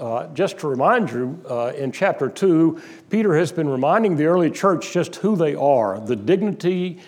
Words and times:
Uh, 0.00 0.26
just 0.28 0.58
to 0.58 0.66
remind 0.66 1.10
you, 1.10 1.38
uh, 1.50 1.72
in 1.76 1.92
chapter 1.92 2.30
2, 2.30 2.80
Peter 3.10 3.36
has 3.36 3.52
been 3.52 3.68
reminding 3.68 4.16
the 4.16 4.24
early 4.24 4.50
church 4.50 4.92
just 4.92 5.16
who 5.16 5.36
they 5.36 5.54
are, 5.54 6.00
the 6.00 6.16
dignity 6.16 6.98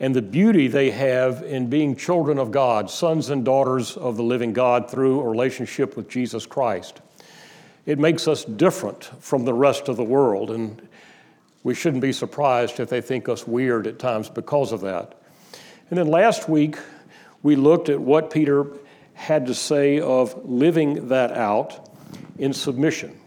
and 0.00 0.16
the 0.16 0.22
beauty 0.22 0.66
they 0.66 0.90
have 0.90 1.42
in 1.42 1.68
being 1.68 1.94
children 1.94 2.38
of 2.38 2.50
God, 2.50 2.88
sons 2.88 3.28
and 3.28 3.44
daughters 3.44 3.98
of 3.98 4.16
the 4.16 4.22
living 4.22 4.54
God 4.54 4.90
through 4.90 5.20
a 5.20 5.28
relationship 5.28 5.94
with 5.94 6.08
Jesus 6.08 6.46
Christ. 6.46 7.02
It 7.84 7.98
makes 7.98 8.26
us 8.26 8.46
different 8.46 9.04
from 9.20 9.44
the 9.44 9.52
rest 9.52 9.90
of 9.90 9.98
the 9.98 10.04
world, 10.04 10.50
and 10.50 10.80
we 11.64 11.74
shouldn't 11.74 12.00
be 12.00 12.14
surprised 12.14 12.80
if 12.80 12.88
they 12.88 13.02
think 13.02 13.28
us 13.28 13.46
weird 13.46 13.86
at 13.86 13.98
times 13.98 14.30
because 14.30 14.72
of 14.72 14.80
that. 14.80 15.20
And 15.90 15.98
then 15.98 16.06
last 16.06 16.48
week, 16.48 16.78
we 17.42 17.56
looked 17.56 17.90
at 17.90 18.00
what 18.00 18.30
Peter 18.30 18.68
had 19.12 19.48
to 19.48 19.54
say 19.54 20.00
of 20.00 20.48
living 20.48 21.08
that 21.08 21.32
out 21.32 21.87
in 22.38 22.52
submission. 22.52 23.18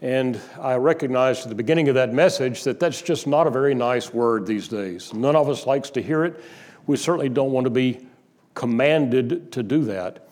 And 0.00 0.40
I 0.60 0.74
recognized 0.74 1.42
at 1.42 1.48
the 1.48 1.54
beginning 1.54 1.88
of 1.88 1.94
that 1.94 2.12
message 2.12 2.64
that 2.64 2.80
that's 2.80 3.00
just 3.00 3.26
not 3.26 3.46
a 3.46 3.50
very 3.50 3.74
nice 3.74 4.12
word 4.12 4.46
these 4.46 4.66
days. 4.66 5.14
None 5.14 5.36
of 5.36 5.48
us 5.48 5.64
likes 5.64 5.90
to 5.90 6.02
hear 6.02 6.24
it. 6.24 6.42
We 6.86 6.96
certainly 6.96 7.28
don't 7.28 7.52
want 7.52 7.64
to 7.64 7.70
be 7.70 8.06
commanded 8.54 9.52
to 9.52 9.62
do 9.62 9.84
that. 9.84 10.26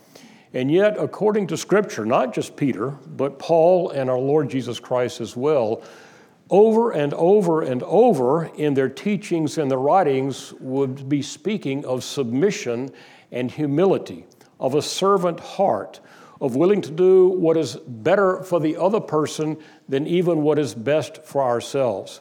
And 0.52 0.70
yet, 0.70 0.98
according 0.98 1.46
to 1.48 1.56
Scripture, 1.56 2.04
not 2.04 2.34
just 2.34 2.56
Peter, 2.56 2.90
but 2.90 3.38
Paul 3.38 3.90
and 3.90 4.10
our 4.10 4.18
Lord 4.18 4.50
Jesus 4.50 4.80
Christ 4.80 5.20
as 5.20 5.36
well, 5.36 5.84
over 6.50 6.90
and 6.90 7.14
over 7.14 7.62
and 7.62 7.84
over 7.84 8.46
in 8.46 8.74
their 8.74 8.88
teachings 8.88 9.56
and 9.56 9.70
their 9.70 9.78
writings 9.78 10.52
would 10.54 11.08
be 11.08 11.22
speaking 11.22 11.84
of 11.84 12.02
submission 12.02 12.90
and 13.30 13.48
humility, 13.52 14.26
of 14.58 14.74
a 14.74 14.82
servant 14.82 15.38
heart, 15.38 16.00
of 16.40 16.56
willing 16.56 16.80
to 16.80 16.90
do 16.90 17.28
what 17.28 17.56
is 17.56 17.76
better 17.76 18.42
for 18.42 18.60
the 18.60 18.76
other 18.76 19.00
person 19.00 19.58
than 19.88 20.06
even 20.06 20.42
what 20.42 20.58
is 20.58 20.74
best 20.74 21.22
for 21.24 21.42
ourselves. 21.42 22.20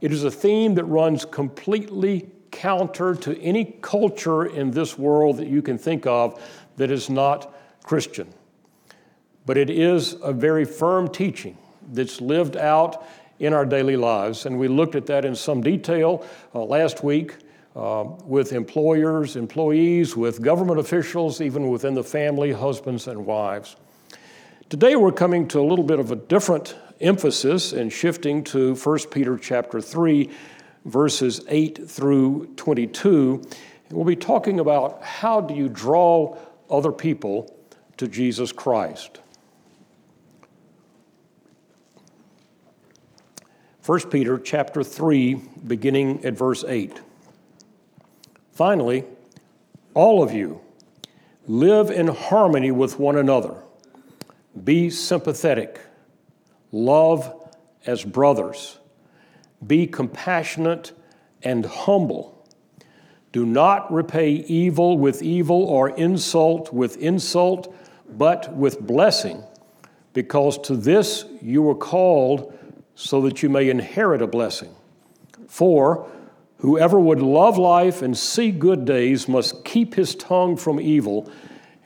It 0.00 0.12
is 0.12 0.22
a 0.24 0.30
theme 0.30 0.74
that 0.76 0.84
runs 0.84 1.24
completely 1.24 2.28
counter 2.50 3.14
to 3.14 3.40
any 3.40 3.76
culture 3.82 4.46
in 4.46 4.70
this 4.70 4.96
world 4.96 5.38
that 5.38 5.48
you 5.48 5.60
can 5.60 5.76
think 5.76 6.06
of 6.06 6.40
that 6.76 6.90
is 6.90 7.10
not 7.10 7.54
Christian. 7.82 8.32
But 9.44 9.56
it 9.56 9.70
is 9.70 10.14
a 10.22 10.32
very 10.32 10.64
firm 10.64 11.08
teaching 11.08 11.58
that's 11.92 12.20
lived 12.20 12.56
out 12.56 13.04
in 13.38 13.52
our 13.52 13.64
daily 13.64 13.96
lives. 13.96 14.46
And 14.46 14.58
we 14.58 14.68
looked 14.68 14.94
at 14.94 15.06
that 15.06 15.24
in 15.24 15.34
some 15.34 15.60
detail 15.62 16.24
uh, 16.54 16.62
last 16.62 17.02
week 17.02 17.36
uh, 17.78 18.02
with 18.24 18.52
employers, 18.52 19.36
employees, 19.36 20.16
with 20.16 20.42
government 20.42 20.80
officials, 20.80 21.40
even 21.40 21.68
within 21.68 21.94
the 21.94 22.02
family, 22.02 22.50
husbands 22.50 23.06
and 23.06 23.24
wives. 23.24 23.76
Today 24.68 24.96
we're 24.96 25.12
coming 25.12 25.46
to 25.48 25.60
a 25.60 25.62
little 25.62 25.84
bit 25.84 26.00
of 26.00 26.10
a 26.10 26.16
different 26.16 26.74
emphasis 27.00 27.72
and 27.72 27.92
shifting 27.92 28.42
to 28.42 28.74
1 28.74 28.98
Peter 29.12 29.38
chapter 29.38 29.80
3 29.80 30.28
verses 30.86 31.40
8 31.46 31.88
through 31.88 32.52
22. 32.56 33.42
And 33.88 33.96
we'll 33.96 34.04
be 34.04 34.16
talking 34.16 34.58
about 34.58 35.00
how 35.04 35.40
do 35.40 35.54
you 35.54 35.68
draw 35.68 36.36
other 36.68 36.90
people 36.90 37.56
to 37.96 38.08
Jesus 38.08 38.50
Christ. 38.50 39.20
1 43.86 44.10
Peter 44.10 44.36
chapter 44.36 44.82
3 44.82 45.34
beginning 45.64 46.24
at 46.24 46.34
verse 46.34 46.64
8. 46.64 47.02
Finally, 48.58 49.04
all 49.94 50.20
of 50.20 50.32
you 50.32 50.60
live 51.46 51.92
in 51.92 52.08
harmony 52.08 52.72
with 52.72 52.98
one 52.98 53.16
another. 53.16 53.54
Be 54.64 54.90
sympathetic. 54.90 55.78
Love 56.72 57.48
as 57.86 58.02
brothers. 58.02 58.80
Be 59.64 59.86
compassionate 59.86 60.90
and 61.44 61.66
humble. 61.66 62.44
Do 63.30 63.46
not 63.46 63.92
repay 63.92 64.30
evil 64.32 64.98
with 64.98 65.22
evil 65.22 65.62
or 65.62 65.90
insult 65.90 66.72
with 66.72 66.96
insult, 66.96 67.72
but 68.08 68.52
with 68.56 68.80
blessing, 68.80 69.44
because 70.14 70.58
to 70.62 70.74
this 70.74 71.26
you 71.40 71.62
were 71.62 71.76
called 71.76 72.52
so 72.96 73.20
that 73.20 73.40
you 73.40 73.50
may 73.50 73.70
inherit 73.70 74.20
a 74.20 74.26
blessing. 74.26 74.74
For 75.46 76.10
whoever 76.58 76.98
would 76.98 77.20
love 77.20 77.58
life 77.58 78.02
and 78.02 78.16
see 78.16 78.50
good 78.50 78.84
days 78.84 79.28
must 79.28 79.64
keep 79.64 79.94
his 79.94 80.14
tongue 80.14 80.56
from 80.56 80.80
evil 80.80 81.30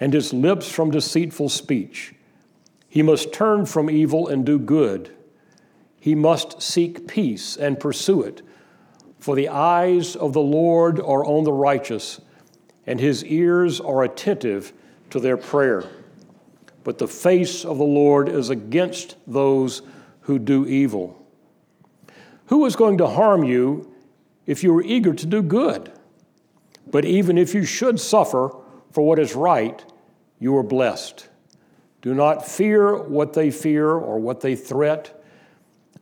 and 0.00 0.12
his 0.12 0.33
lips 0.33 0.71
from 0.71 0.91
deceitful 0.91 1.49
speech. 1.49 2.15
He 2.88 3.03
must 3.03 3.33
turn 3.33 3.66
from 3.66 3.88
evil 3.88 4.28
and 4.28 4.44
do 4.44 4.59
good. 4.59 5.15
He 6.00 6.15
must 6.15 6.60
seek 6.60 7.06
peace 7.06 7.56
and 7.56 7.78
pursue 7.78 8.22
it. 8.22 8.43
For 9.19 9.37
the 9.37 9.49
eyes 9.49 10.16
of 10.16 10.33
the 10.33 10.41
Lord 10.41 10.99
are 10.99 11.25
on 11.25 11.44
the 11.44 11.53
righteous, 11.53 12.21
and 12.87 12.99
his 12.99 13.25
ears 13.25 13.81
are 13.81 14.03
attentive 14.03 14.72
to 15.10 15.21
their 15.21 15.37
prayer. 15.37 15.84
But 16.83 16.99
the 16.99 17.06
face 17.06 17.65
of 17.65 17.78
the 17.78 17.84
Lord 17.84 18.28
is 18.28 18.50
against 18.50 19.16
those 19.28 19.83
who 20.22 20.41
do 20.41 20.66
evil. 20.66 21.25
Who 22.47 22.66
is 22.66 22.75
going 22.75 22.99
to 22.99 23.06
harm 23.06 23.44
you 23.44 23.91
if 24.47 24.62
you 24.62 24.76
are 24.76 24.82
eager 24.82 25.12
to 25.14 25.26
do 25.26 25.42
good? 25.42 25.92
But 26.91 27.04
even 27.04 27.38
if 27.38 27.54
you 27.54 27.64
should 27.64 28.00
suffer 28.00 28.54
for 28.91 29.06
what 29.06 29.19
is 29.19 29.34
right, 29.34 29.84
you 30.38 30.56
are 30.56 30.62
blessed. 30.62 31.28
Do 32.03 32.14
not 32.14 32.47
fear 32.47 32.97
what 32.97 33.32
they 33.32 33.50
fear 33.50 33.88
or 33.91 34.19
what 34.19 34.41
they 34.41 34.56
threat. 34.56 35.25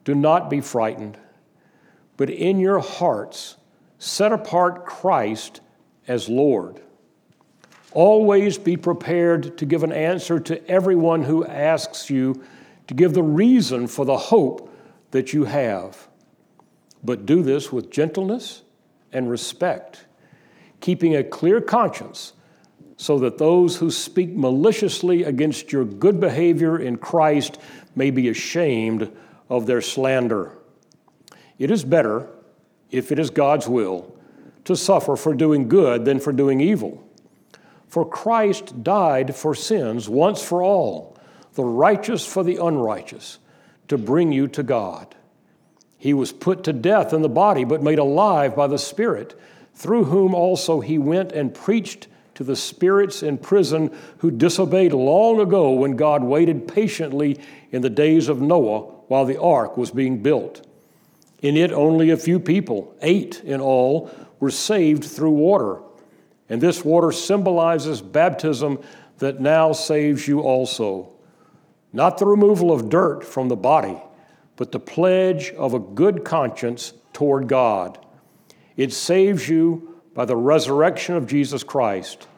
Do 0.05 0.15
not 0.15 0.49
be 0.49 0.61
frightened. 0.61 1.19
But 2.17 2.31
in 2.31 2.59
your 2.59 2.81
hearts, 2.81 3.57
set 3.99 4.33
apart 4.33 4.87
Christ 4.87 5.61
as 6.09 6.29
Lord. 6.29 6.81
Always 7.93 8.57
be 8.57 8.77
prepared 8.77 9.59
to 9.59 9.67
give 9.67 9.83
an 9.83 9.93
answer 9.93 10.41
to 10.41 10.67
everyone 10.69 11.23
who 11.23 11.45
asks 11.45 12.09
you 12.09 12.43
to 12.87 12.95
give 12.95 13.15
the 13.15 13.23
reason 13.23 13.87
for 13.87 14.05
the 14.05 14.17
hope 14.17 14.75
that 15.11 15.33
you 15.33 15.45
have. 15.45 16.09
But 17.03 17.27
do 17.27 17.43
this 17.43 17.73
with 17.73 17.91
gentleness 17.91 18.63
and 19.13 19.31
respect, 19.31 20.07
keeping 20.81 21.17
a 21.17 21.25
clear 21.25 21.61
conscience, 21.61 22.33
so 22.97 23.19
that 23.21 23.39
those 23.39 23.77
who 23.77 23.91
speak 23.91 24.31
maliciously 24.31 25.25
against 25.25 25.73
your 25.73 25.85
good 25.85 26.21
behavior 26.21 26.79
in 26.79 26.97
Christ 26.99 27.59
may 27.97 28.11
be 28.11 28.29
ashamed 28.29 29.11
of 29.49 29.67
their 29.67 29.81
slander. 29.81 30.59
It 31.59 31.71
is 31.71 31.85
better, 31.85 32.29
if 32.91 33.11
it 33.11 33.19
is 33.19 33.31
God's 33.31 33.67
will, 33.67 34.15
to 34.65 34.77
suffer 34.77 35.17
for 35.17 35.35
doing 35.35 35.69
good 35.69 36.05
than 36.05 36.21
for 36.21 36.33
doing 36.33 36.61
evil. 36.61 37.03
For 37.89 38.09
Christ 38.09 38.85
died 38.85 39.35
for 39.35 39.55
sins 39.55 40.09
once 40.09 40.43
for 40.43 40.63
all 40.63 41.17
the 41.55 41.65
righteous 41.65 42.25
for 42.25 42.45
the 42.45 42.57
unrighteous, 42.57 43.39
to 43.89 43.99
bring 43.99 44.31
you 44.31 44.47
to 44.49 44.63
God. 44.63 45.17
He 46.01 46.15
was 46.15 46.33
put 46.33 46.65
to 46.65 46.73
death 46.73 47.13
in 47.13 47.23
the 47.23 47.29
body, 47.29 47.63
but 47.63 47.83
made 47.83 48.01
alive 48.01 48.57
by 48.57 48.67
the 48.67 48.79
Spirit, 48.79 49.39
through 49.75 50.05
whom 50.05 50.35
also 50.35 50.81
he 50.81 50.99
went 50.99 51.31
and 51.31 51.55
preached 51.55 52.09
to 52.35 52.43
the 52.43 52.57
spirits 52.57 53.23
in 53.23 53.39
prison 53.39 53.95
who 54.19 54.31
disobeyed 54.31 54.93
long 54.93 55.41
ago 55.41 55.73
when 55.73 55.97
God 55.97 56.25
waited 56.25 56.67
patiently 56.67 57.39
in 57.71 57.83
the 57.83 57.91
days 57.91 58.29
of 58.29 58.41
Noah 58.41 58.81
while 59.09 59.27
the 59.27 59.41
ark 59.41 59.77
was 59.77 59.91
being 59.91 60.23
built. 60.23 60.67
In 61.43 61.57
it, 61.57 61.71
only 61.71 62.11
a 62.11 62.17
few 62.17 62.41
people, 62.41 62.95
eight 63.03 63.43
in 63.45 63.61
all, 63.61 64.11
were 64.41 64.51
saved 64.51 65.05
through 65.05 65.31
water. 65.31 65.81
And 66.49 66.61
this 66.61 66.85
water 66.85 67.13
symbolizes 67.13 68.01
baptism 68.01 68.83
that 69.19 69.39
now 69.39 69.73
saves 69.73 70.27
you 70.27 70.41
also 70.41 71.13
not 71.93 72.19
the 72.19 72.27
removal 72.27 72.73
of 72.73 72.89
dirt 72.89 73.25
from 73.25 73.49
the 73.49 73.57
body, 73.57 74.01
but 74.61 74.73
the 74.73 74.79
pledge 74.79 75.53
of 75.53 75.73
a 75.73 75.79
good 75.79 76.23
conscience 76.23 76.93
toward 77.15 77.49
God. 77.49 77.99
It 78.77 78.93
saves 78.93 79.49
you 79.49 80.03
by 80.13 80.27
the 80.27 80.37
resurrection 80.37 81.15
of 81.15 81.27
Jesus 81.27 81.65
Christ, 81.65 82.29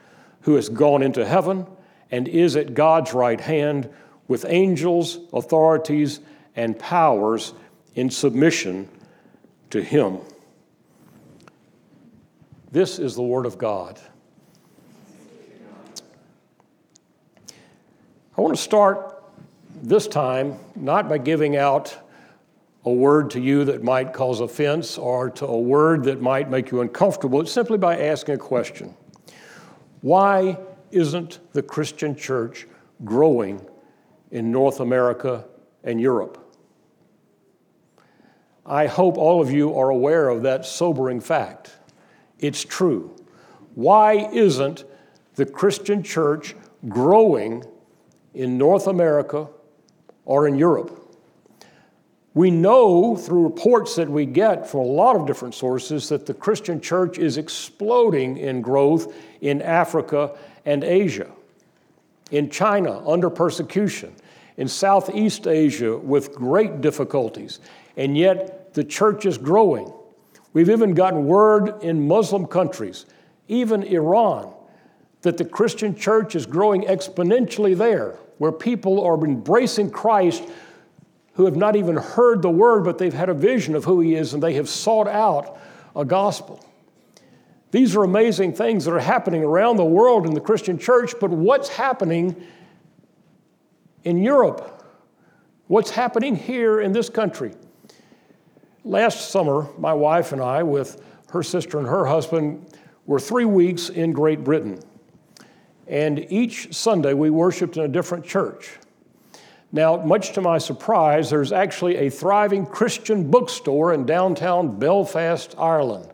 who 0.43 0.55
has 0.55 0.69
gone 0.69 1.03
into 1.03 1.27
heaven 1.27 1.67
and 2.13 2.29
is 2.29 2.55
at 2.55 2.75
God's 2.75 3.13
right 3.13 3.41
hand 3.41 3.91
with 4.29 4.45
angels, 4.47 5.19
authorities, 5.33 6.21
and 6.55 6.79
powers 6.79 7.55
in 7.97 8.09
submission 8.09 8.89
to 9.71 9.83
Him. 9.83 10.19
This 12.71 13.01
is 13.01 13.17
the 13.17 13.23
Word 13.23 13.47
of 13.47 13.59
God. 13.59 14.01
I 18.39 18.41
want 18.41 18.55
to 18.55 18.63
start 18.63 19.25
this 19.83 20.07
time 20.07 20.61
not 20.77 21.09
by 21.09 21.19
giving 21.19 21.57
out 21.57 21.99
a 22.85 22.93
word 22.93 23.31
to 23.31 23.41
you 23.41 23.65
that 23.65 23.83
might 23.83 24.13
cause 24.13 24.41
offense 24.41 24.99
or 24.99 25.31
to 25.31 25.47
a 25.47 25.59
word 25.59 26.05
that 26.05 26.21
might 26.21 26.51
make 26.51 26.71
you 26.71 26.81
uncomfortable. 26.81 27.41
It's 27.41 27.53
simply 27.53 27.79
by 27.79 27.99
asking 27.99 28.35
a 28.37 28.39
question 28.39 28.95
Why 30.01 30.59
isn't 30.91 31.39
the 31.53 31.63
Christian 31.63 32.17
church 32.17 32.67
growing 33.05 33.61
in 34.31 34.51
North 34.51 34.81
America 34.81 35.45
and 35.85 36.01
Europe. 36.01 36.39
I 38.65 38.87
hope 38.87 39.19
all 39.19 39.41
of 39.41 39.51
you 39.51 39.77
are 39.77 39.91
aware 39.91 40.29
of 40.29 40.43
that 40.43 40.65
sobering 40.65 41.21
fact. 41.21 41.77
It's 42.39 42.65
true. 42.65 43.15
Why 43.75 44.29
isn't 44.33 44.85
the 45.35 45.47
Christian 45.47 46.03
church 46.03 46.55
growing 46.89 47.65
in 48.35 48.57
North 48.57 48.87
America 48.87 49.49
or 50.25 50.47
in 50.47 50.57
Europe? 50.57 50.99
We 52.35 52.51
know 52.51 53.15
through 53.15 53.45
reports 53.45 53.97
that 53.97 54.09
we 54.09 54.25
get 54.25 54.67
from 54.67 54.81
a 54.81 54.85
lot 54.85 55.17
of 55.17 55.27
different 55.27 55.55
sources 55.55 56.09
that 56.09 56.25
the 56.25 56.33
Christian 56.33 56.81
church 56.81 57.19
is 57.19 57.37
exploding 57.37 58.39
in 58.39 58.63
growth 58.63 59.15
in 59.43 59.61
Africa 59.61 60.37
and 60.65 60.83
Asia, 60.83 61.31
in 62.31 62.49
China 62.49 63.07
under 63.07 63.29
persecution, 63.29 64.15
in 64.57 64.67
Southeast 64.67 65.47
Asia 65.47 65.97
with 65.97 66.35
great 66.35 66.81
difficulties, 66.81 67.61
and 67.99 68.17
yet 68.17 68.73
the 68.73 68.85
church 68.85 69.27
is 69.27 69.37
growing. 69.37 69.93
We've 70.55 70.71
even 70.71 70.95
gotten 70.95 71.27
word 71.27 71.83
in 71.83 72.09
Muslim 72.09 72.47
countries, 72.47 73.05
even 73.49 73.83
Iran, 73.83 74.55
that 75.21 75.37
the 75.37 75.45
Christian 75.45 75.95
church 75.95 76.35
is 76.35 76.47
growing 76.47 76.83
exponentially 76.85 77.77
there, 77.77 78.17
where 78.39 78.53
people 78.53 79.05
are 79.05 79.23
embracing 79.23 79.91
Christ 79.91 80.45
who 81.35 81.45
have 81.47 81.57
not 81.57 81.77
even 81.77 81.97
heard 81.97 82.43
the 82.43 82.51
word, 82.51 82.85
but 82.85 82.99
they've 82.99 83.15
had 83.15 83.29
a 83.29 83.35
vision 83.35 83.75
of 83.75 83.85
who 83.85 84.01
he 84.01 84.15
is 84.15 84.35
and 84.35 84.43
they 84.43 84.55
have 84.55 84.69
sought 84.69 85.09
out 85.09 85.59
a 85.97 86.05
gospel. 86.05 86.65
These 87.71 87.97
are 87.97 88.05
amazing 88.05 88.53
things 88.53 88.85
that 88.85 88.93
are 88.93 89.01
happening 89.01 89.43
around 89.43 89.77
the 89.77 89.85
world 89.85 90.27
in 90.27 90.35
the 90.35 90.41
Christian 90.41 90.79
church, 90.79 91.15
but 91.19 91.31
what's 91.31 91.71
happening 91.71 92.37
in 94.05 94.19
Europe? 94.23 94.85
What's 95.69 95.91
happening 95.91 96.37
here 96.37 96.81
in 96.81 96.93
this 96.93 97.09
country? 97.09 97.55
Last 98.85 99.31
summer, 99.31 99.69
my 99.79 99.95
wife 99.95 100.33
and 100.33 100.43
I, 100.43 100.63
with 100.63 101.03
her 101.31 101.43
sister 101.43 101.79
and 101.79 101.87
her 101.87 102.05
husband, 102.05 102.67
were 103.07 103.19
three 103.19 103.47
weeks 103.47 103.89
in 103.89 104.13
Great 104.13 104.45
Britain. 104.45 104.79
And 105.87 106.31
each 106.31 106.75
Sunday 106.75 107.15
we 107.15 107.31
worshiped 107.31 107.79
in 107.79 107.85
a 107.85 107.89
different 107.89 108.25
church. 108.25 108.79
Now, 109.73 109.97
much 109.97 110.33
to 110.33 110.43
my 110.43 110.59
surprise, 110.59 111.31
there's 111.31 111.51
actually 111.51 111.97
a 111.97 112.11
thriving 112.11 112.67
Christian 112.67 113.31
bookstore 113.31 113.95
in 113.95 114.05
downtown 114.05 114.79
Belfast, 114.79 115.55
Ireland. 115.59 116.13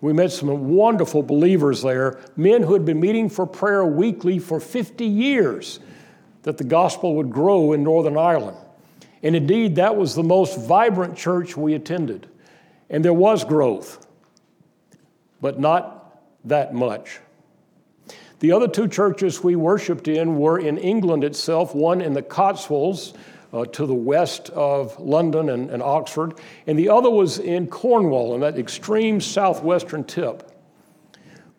We 0.00 0.12
met 0.12 0.32
some 0.32 0.74
wonderful 0.74 1.22
believers 1.22 1.82
there, 1.82 2.20
men 2.36 2.64
who 2.64 2.72
had 2.72 2.84
been 2.84 2.98
meeting 2.98 3.28
for 3.28 3.46
prayer 3.46 3.84
weekly 3.84 4.40
for 4.40 4.58
50 4.58 5.04
years, 5.04 5.78
that 6.42 6.58
the 6.58 6.64
gospel 6.64 7.14
would 7.16 7.30
grow 7.30 7.72
in 7.72 7.84
Northern 7.84 8.16
Ireland. 8.16 8.56
And 9.22 9.36
indeed, 9.36 9.76
that 9.76 9.96
was 9.96 10.14
the 10.14 10.22
most 10.22 10.58
vibrant 10.58 11.16
church 11.16 11.56
we 11.56 11.74
attended. 11.74 12.28
And 12.90 13.04
there 13.04 13.14
was 13.14 13.44
growth, 13.44 14.06
but 15.40 15.60
not 15.60 16.20
that 16.44 16.74
much. 16.74 17.20
The 18.40 18.52
other 18.52 18.68
two 18.68 18.86
churches 18.86 19.42
we 19.42 19.56
worshiped 19.56 20.06
in 20.06 20.38
were 20.38 20.58
in 20.58 20.78
England 20.78 21.24
itself, 21.24 21.74
one 21.74 22.00
in 22.00 22.12
the 22.12 22.22
Cotswolds 22.22 23.14
uh, 23.52 23.64
to 23.64 23.86
the 23.86 23.94
west 23.94 24.50
of 24.50 24.98
London 25.00 25.48
and, 25.50 25.70
and 25.70 25.82
Oxford, 25.82 26.34
and 26.66 26.78
the 26.78 26.88
other 26.88 27.10
was 27.10 27.38
in 27.38 27.66
Cornwall, 27.66 28.34
in 28.34 28.40
that 28.42 28.58
extreme 28.58 29.20
southwestern 29.20 30.04
tip. 30.04 30.52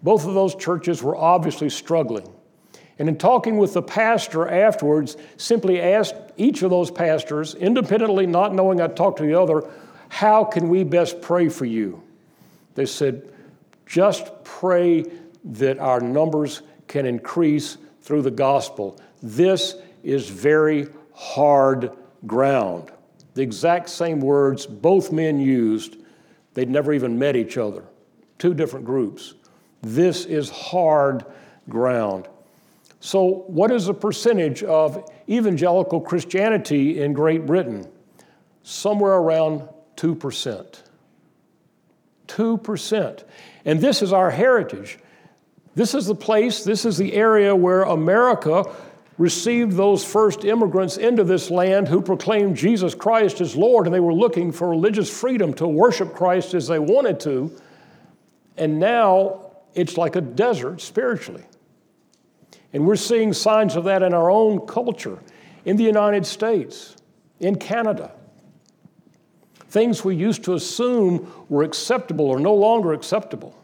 Both 0.03 0.25
of 0.25 0.33
those 0.33 0.55
churches 0.55 1.03
were 1.03 1.17
obviously 1.17 1.69
struggling. 1.69 2.27
And 2.97 3.09
in 3.09 3.17
talking 3.17 3.57
with 3.57 3.73
the 3.73 3.81
pastor 3.81 4.47
afterwards, 4.47 5.17
simply 5.37 5.81
asked 5.81 6.15
each 6.37 6.63
of 6.63 6.69
those 6.69 6.91
pastors, 6.91 7.55
independently, 7.55 8.25
not 8.25 8.53
knowing 8.53 8.79
I'd 8.79 8.95
talk 8.95 9.17
to 9.17 9.23
the 9.23 9.39
other, 9.39 9.69
how 10.09 10.43
can 10.43 10.69
we 10.69 10.83
best 10.83 11.21
pray 11.21 11.49
for 11.49 11.65
you? 11.65 12.01
They 12.75 12.85
said, 12.85 13.33
just 13.85 14.43
pray 14.43 15.05
that 15.43 15.79
our 15.79 15.99
numbers 15.99 16.61
can 16.89 17.05
increase 17.05 17.77
through 18.01 18.23
the 18.23 18.31
gospel. 18.31 18.99
This 19.23 19.75
is 20.03 20.27
very 20.27 20.87
hard 21.13 21.91
ground. 22.27 22.91
The 23.35 23.43
exact 23.43 23.89
same 23.89 24.19
words 24.19 24.65
both 24.65 25.13
men 25.13 25.39
used, 25.39 25.95
they'd 26.53 26.69
never 26.69 26.91
even 26.91 27.17
met 27.17 27.37
each 27.37 27.57
other. 27.57 27.85
Two 28.37 28.53
different 28.53 28.85
groups. 28.85 29.35
This 29.81 30.25
is 30.25 30.49
hard 30.49 31.25
ground. 31.69 32.27
So, 32.99 33.45
what 33.47 33.71
is 33.71 33.85
the 33.85 33.93
percentage 33.93 34.61
of 34.63 35.09
evangelical 35.29 36.01
Christianity 36.01 37.01
in 37.01 37.13
Great 37.13 37.45
Britain? 37.45 37.87
Somewhere 38.63 39.13
around 39.13 39.69
2%. 39.95 40.81
2%. 42.27 43.23
And 43.63 43.79
this 43.79 44.01
is 44.01 44.11
our 44.11 44.31
heritage. 44.31 44.99
This 45.75 45.93
is 45.93 46.07
the 46.07 46.15
place, 46.15 46.63
this 46.63 46.85
is 46.85 46.97
the 46.97 47.13
area 47.13 47.55
where 47.55 47.83
America 47.83 48.65
received 49.17 49.73
those 49.73 50.03
first 50.03 50.45
immigrants 50.45 50.97
into 50.97 51.23
this 51.23 51.51
land 51.51 51.87
who 51.87 52.01
proclaimed 52.01 52.55
Jesus 52.55 52.95
Christ 52.95 53.41
as 53.41 53.55
Lord, 53.55 53.85
and 53.85 53.93
they 53.93 53.99
were 53.99 54.13
looking 54.13 54.51
for 54.51 54.69
religious 54.69 55.09
freedom 55.09 55.53
to 55.55 55.67
worship 55.67 56.15
Christ 56.15 56.53
as 56.53 56.67
they 56.67 56.79
wanted 56.79 57.19
to. 57.21 57.55
And 58.57 58.79
now 58.79 59.51
it's 59.75 59.97
like 59.97 60.15
a 60.15 60.21
desert 60.21 60.79
spiritually. 60.79 61.43
And 62.71 62.87
we're 62.87 62.95
seeing 62.95 63.33
signs 63.33 63.75
of 63.75 63.83
that 63.85 64.03
in 64.03 64.13
our 64.13 64.31
own 64.31 64.65
culture, 64.65 65.19
in 65.65 65.75
the 65.75 65.83
United 65.83 66.25
States, 66.25 66.95
in 67.39 67.57
Canada. 67.57 68.11
Things 69.67 70.03
we 70.03 70.15
used 70.15 70.43
to 70.45 70.53
assume 70.53 71.31
were 71.49 71.63
acceptable 71.63 72.31
are 72.31 72.39
no 72.39 72.55
longer 72.55 72.93
acceptable. 72.93 73.58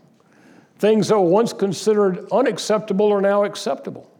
Things 0.77 1.07
that 1.07 1.17
were 1.17 1.29
once 1.29 1.53
considered 1.53 2.27
unacceptable 2.31 3.11
are 3.11 3.21
now 3.21 3.43
acceptable. 3.43 4.11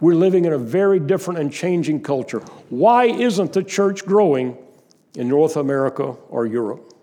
We're 0.00 0.14
living 0.14 0.46
in 0.46 0.54
a 0.54 0.58
very 0.58 0.98
different 0.98 1.40
and 1.40 1.52
changing 1.52 2.02
culture. 2.02 2.40
Why 2.70 3.04
isn't 3.04 3.52
the 3.52 3.62
church 3.62 4.06
growing 4.06 4.56
in 5.14 5.28
North 5.28 5.56
America 5.56 6.16
or 6.30 6.46
Europe? 6.46 6.94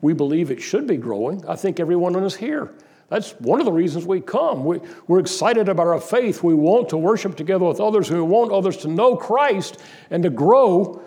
We 0.00 0.14
believe 0.14 0.50
it 0.50 0.62
should 0.62 0.86
be 0.86 0.96
growing. 0.96 1.46
I 1.46 1.56
think 1.56 1.80
everyone 1.80 2.14
is 2.16 2.34
here. 2.34 2.72
That's 3.08 3.32
one 3.32 3.60
of 3.60 3.66
the 3.66 3.72
reasons 3.72 4.06
we 4.06 4.20
come. 4.20 4.64
We, 4.64 4.80
are 5.08 5.18
excited 5.18 5.68
about 5.68 5.86
our 5.86 6.00
faith. 6.00 6.42
We 6.42 6.54
want 6.54 6.88
to 6.88 6.96
worship 6.96 7.36
together 7.36 7.66
with 7.66 7.80
others. 7.80 8.10
We 8.10 8.20
want 8.20 8.50
others 8.50 8.78
to 8.78 8.88
know 8.88 9.16
Christ 9.16 9.80
and 10.10 10.22
to 10.22 10.30
grow, 10.30 11.02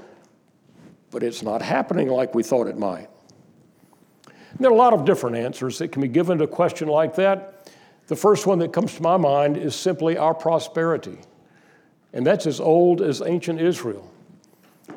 but 1.10 1.24
it's 1.24 1.42
not 1.42 1.64
happening 1.64 2.08
like 2.08 2.36
we 2.36 2.44
thought 2.44 2.68
it 2.68 2.78
might. 2.78 3.10
And 4.52 4.60
there 4.60 4.70
are 4.70 4.74
a 4.74 4.78
lot 4.78 4.94
of 4.94 5.06
different 5.06 5.36
answers 5.36 5.78
that 5.80 5.92
can 5.92 6.02
be 6.02 6.08
given 6.08 6.38
to 6.38 6.46
a 6.46 6.48
question 6.48 6.88
like 6.88 7.16
that. 7.16 7.72
The 8.08 8.16
first 8.16 8.48
one 8.48 8.60
that 8.60 8.72
comes 8.72 8.96
to 8.96 9.02
my 9.02 9.18
mind 9.18 9.58
is 9.58 9.76
simply 9.76 10.18
our 10.18 10.34
prosperity, 10.34 11.18
and 12.14 12.26
that's 12.26 12.48
as 12.48 12.60
old 12.60 13.02
as 13.02 13.22
ancient 13.22 13.60
Israel. 13.60 14.10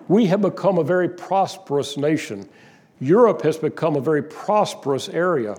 We 0.07 0.27
have 0.27 0.43
become 0.43 0.79
a 0.79 0.85
very 0.85 1.09
prosperous 1.09 1.97
nation. 1.97 2.49
Europe 3.01 3.43
has 3.43 3.57
become 3.57 3.97
a 3.97 4.01
very 4.01 4.23
prosperous 4.23 5.09
area. 5.09 5.57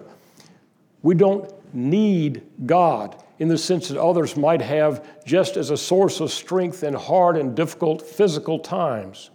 We 1.02 1.16
don't 1.16 1.52
need 1.74 2.44
God 2.66 3.22
in 3.40 3.48
the 3.48 3.58
sense 3.58 3.88
that 3.88 4.02
others 4.02 4.38
might 4.38 4.62
have 4.62 5.06
just 5.26 5.58
as 5.58 5.72
a 5.72 5.78
source 5.78 6.20
of 6.20 6.32
strength 6.32 6.84
in 6.84 6.94
hard 6.94 7.38
and 7.38 7.56
difficult 7.56 8.02
physical 8.02 8.60
times. 8.60 9.32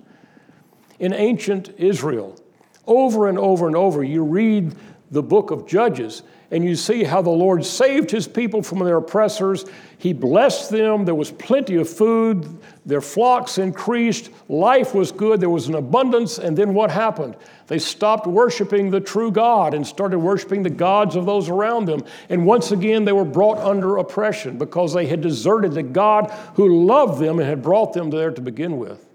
In 0.98 1.12
ancient 1.12 1.70
Israel, 1.76 2.38
over 2.86 3.28
and 3.28 3.38
over 3.38 3.66
and 3.66 3.76
over, 3.76 4.02
you 4.02 4.22
read 4.22 4.74
the 5.10 5.22
book 5.22 5.50
of 5.50 5.66
Judges 5.66 6.22
and 6.50 6.64
you 6.64 6.76
see 6.76 7.02
how 7.02 7.22
the 7.22 7.30
Lord 7.30 7.64
saved 7.64 8.10
his 8.10 8.28
people 8.28 8.62
from 8.62 8.78
their 8.78 8.98
oppressors. 8.98 9.64
He 9.98 10.12
blessed 10.12 10.70
them. 10.70 11.04
There 11.04 11.14
was 11.14 11.32
plenty 11.32 11.74
of 11.76 11.88
food. 11.88 12.46
Their 12.84 13.00
flocks 13.00 13.58
increased. 13.58 14.30
Life 14.48 14.94
was 14.94 15.10
good. 15.10 15.40
There 15.40 15.50
was 15.50 15.66
an 15.66 15.74
abundance. 15.74 16.38
And 16.38 16.56
then 16.56 16.72
what 16.72 16.90
happened? 16.90 17.36
They 17.66 17.80
stopped 17.80 18.28
worshiping 18.28 18.90
the 18.90 19.00
true 19.00 19.32
God 19.32 19.74
and 19.74 19.84
started 19.84 20.20
worshiping 20.20 20.62
the 20.62 20.70
gods 20.70 21.16
of 21.16 21.26
those 21.26 21.48
around 21.48 21.86
them. 21.86 22.04
And 22.28 22.46
once 22.46 22.70
again, 22.70 23.04
they 23.04 23.12
were 23.12 23.24
brought 23.24 23.58
under 23.58 23.96
oppression 23.96 24.56
because 24.56 24.94
they 24.94 25.06
had 25.06 25.20
deserted 25.20 25.72
the 25.72 25.82
God 25.82 26.30
who 26.54 26.84
loved 26.84 27.20
them 27.20 27.40
and 27.40 27.48
had 27.48 27.62
brought 27.62 27.92
them 27.92 28.10
there 28.10 28.30
to 28.30 28.40
begin 28.40 28.78
with. 28.78 29.05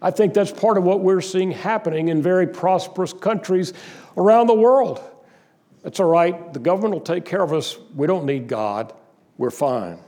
I 0.00 0.10
think 0.10 0.32
that's 0.32 0.52
part 0.52 0.78
of 0.78 0.84
what 0.84 1.00
we're 1.00 1.20
seeing 1.20 1.50
happening 1.50 2.08
in 2.08 2.22
very 2.22 2.46
prosperous 2.46 3.12
countries 3.12 3.72
around 4.16 4.46
the 4.46 4.54
world. 4.54 5.00
It's 5.84 5.98
all 6.00 6.08
right, 6.08 6.52
the 6.52 6.58
government 6.58 6.94
will 6.94 7.00
take 7.00 7.24
care 7.24 7.42
of 7.42 7.52
us. 7.52 7.76
We 7.94 8.06
don't 8.06 8.26
need 8.26 8.46
God, 8.48 8.92
we're 9.36 9.50
fine. 9.50 9.98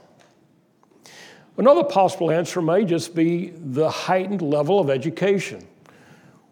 Another 1.57 1.83
possible 1.83 2.31
answer 2.31 2.61
may 2.61 2.85
just 2.85 3.13
be 3.13 3.49
the 3.55 3.89
heightened 3.89 4.41
level 4.41 4.79
of 4.79 4.89
education, 4.89 5.67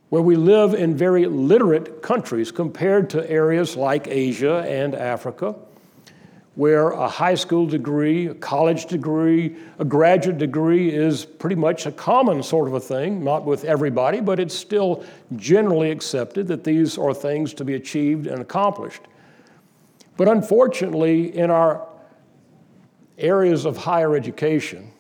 where 0.10 0.22
we 0.22 0.36
live 0.36 0.74
in 0.74 0.96
very 0.98 1.26
literate 1.26 2.02
countries 2.02 2.52
compared 2.52 3.10
to 3.12 3.30
areas 3.30 3.76
like 3.76 4.08
Asia 4.08 4.66
and 4.68 4.94
Africa. 4.94 5.56
Where 6.56 6.90
a 6.90 7.08
high 7.08 7.36
school 7.36 7.66
degree, 7.66 8.28
a 8.28 8.34
college 8.34 8.88
degree, 8.88 9.56
a 9.78 9.86
graduate 9.86 10.38
degree 10.38 10.90
is 10.94 11.24
pretty 11.24 11.56
much 11.56 11.86
a 11.86 11.92
common 11.92 12.44
sort 12.44 12.68
of 12.68 12.74
a 12.74 12.80
thing, 12.80 13.24
not 13.24 13.46
with 13.46 13.64
everybody, 13.64 14.20
but 14.20 14.40
it's 14.40 14.56
still 14.56 15.04
generally 15.36 15.92
accepted 15.92 16.48
that 16.48 16.64
these 16.64 16.98
are 16.98 17.14
things 17.14 17.54
to 17.54 17.64
be 17.64 17.76
achieved 17.76 18.28
and 18.28 18.42
accomplished. 18.42 19.04
But 20.18 20.28
unfortunately, 20.28 21.38
in 21.38 21.50
our 21.50 21.88
areas 23.18 23.66
of 23.66 23.78
higher 23.78 24.16
education, 24.16 24.92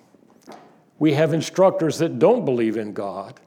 we 0.98 1.13
have 1.13 1.34
instructors 1.34 1.98
that 1.98 2.20
don't 2.20 2.46
believe 2.46 2.77
in 2.77 2.94
God. 2.94 3.39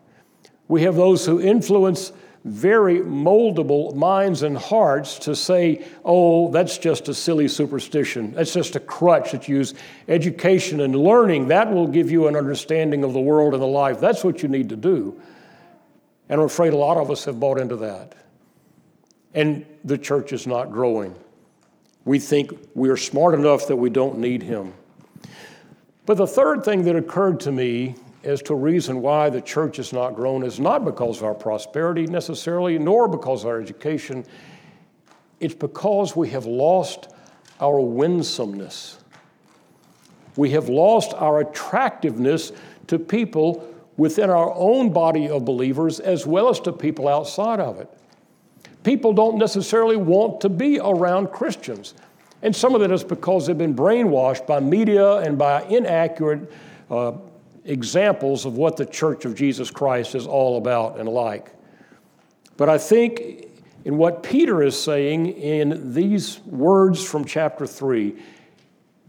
We 0.69 0.83
have 0.83 0.97
those 0.97 1.25
who 1.25 1.41
influence 1.41 2.13
very 2.45 2.99
moldable 2.99 3.95
minds 3.95 4.43
and 4.43 4.59
hearts 4.59 5.21
to 5.21 5.37
say, 5.37 5.85
oh, 6.05 6.51
that's 6.51 6.77
just 6.77 7.09
a 7.09 7.15
silly 7.15 7.47
superstition. 7.47 8.33
That's 8.33 8.53
just 8.53 8.75
a 8.75 8.81
crutch 8.81 9.31
that 9.33 9.49
you 9.49 9.59
use. 9.59 9.75
Education 10.09 10.81
and 10.81 10.97
learning, 10.97 11.49
that 11.49 11.73
will 11.73 11.87
give 11.87 12.11
you 12.11 12.27
an 12.27 12.35
understanding 12.35 13.05
of 13.05 13.13
the 13.13 13.21
world 13.21 13.55
and 13.55 13.63
the 13.63 13.67
life. 13.67 14.01
That's 14.01 14.25
what 14.25 14.43
you 14.43 14.49
need 14.49 14.71
to 14.71 14.77
do. 14.77 15.21
And 16.29 16.41
I'm 16.41 16.47
afraid 16.47 16.73
a 16.73 16.77
lot 16.77 16.97
of 16.97 17.11
us 17.11 17.25
have 17.27 17.39
bought 17.39 17.61
into 17.61 17.77
that. 17.77 18.15
And 19.35 19.65
the 19.85 19.97
church 19.97 20.33
is 20.33 20.47
not 20.47 20.73
growing. 20.73 21.15
We 22.05 22.19
think 22.19 22.53
we 22.75 22.89
are 22.89 22.97
smart 22.97 23.35
enough 23.35 23.69
that 23.69 23.77
we 23.77 23.89
don't 23.89 24.19
need 24.19 24.43
him. 24.43 24.75
But 26.07 26.17
the 26.17 26.27
third 26.27 26.65
thing 26.65 26.83
that 26.85 26.97
occurred 26.97 27.41
to 27.41 27.53
me 27.53 27.95
as 28.25 28.43
to 28.43 28.55
reason 28.55 29.03
why 29.03 29.31
the 29.31 29.41
church 29.41 29.79
has 29.79 29.93
not 29.93 30.15
grown 30.15 30.45
is 30.45 30.61
not 30.61 30.85
because 30.85 31.19
of 31.19 31.25
our 31.25 31.35
prosperity 31.35 32.07
necessarily, 32.07 32.79
nor 32.79 33.09
because 33.09 33.45
of 33.45 33.51
our 33.51 33.61
education. 33.61 34.25
It's 35.41 35.55
because 35.55 36.15
we 36.15 36.31
have 36.31 36.47
lost 36.47 37.13
our 37.61 37.81
winsomeness. 37.81 38.99
We 40.37 40.51
have 40.51 40.69
lost 40.69 41.13
our 41.15 41.41
attractiveness 41.41 42.53
to 42.87 42.99
people 42.99 43.69
within 43.97 44.31
our 44.31 44.53
own 44.55 44.93
body 44.93 45.29
of 45.29 45.45
believers 45.45 46.01
as 46.01 46.27
well 46.27 46.49
as 46.49 46.61
to 46.61 46.73
people 46.73 47.09
outside 47.09 47.61
of 47.61 47.79
it. 47.81 47.89
People 48.83 49.13
don't 49.13 49.39
necessarily 49.39 49.97
want 49.97 50.41
to 50.41 50.49
be 50.49 50.81
around 50.81 51.29
Christians. 51.29 51.95
And 52.43 52.55
some 52.55 52.75
of 52.75 52.81
that 52.81 52.91
is 52.91 53.05
because 53.05 53.47
they've 53.47 53.57
been 53.57 53.75
brainwashed 53.75 54.47
by 54.47 54.59
media 54.59 55.17
and 55.19 55.39
by 55.39 55.63
inaccurate 55.65 56.53
uh, 56.91 57.13
examples 57.65 58.45
of 58.45 58.57
what 58.57 58.77
the 58.77 58.87
Church 58.87 59.25
of 59.25 59.35
Jesus 59.35 59.71
Christ 59.71 60.15
is 60.15 60.27
all 60.27 60.59
about 60.59 60.99
and 60.99 61.09
like. 61.09 61.53
But 62.57 62.69
I 62.69 62.79
think 62.79 63.47
in 63.85 63.97
what 63.97 64.23
Peter 64.23 64.63
is 64.63 64.81
saying 64.81 65.27
in 65.27 65.95
these 65.95 66.41
words 66.41 67.05
from 67.05 67.25
chapter 67.25 67.67
3, 67.67 68.15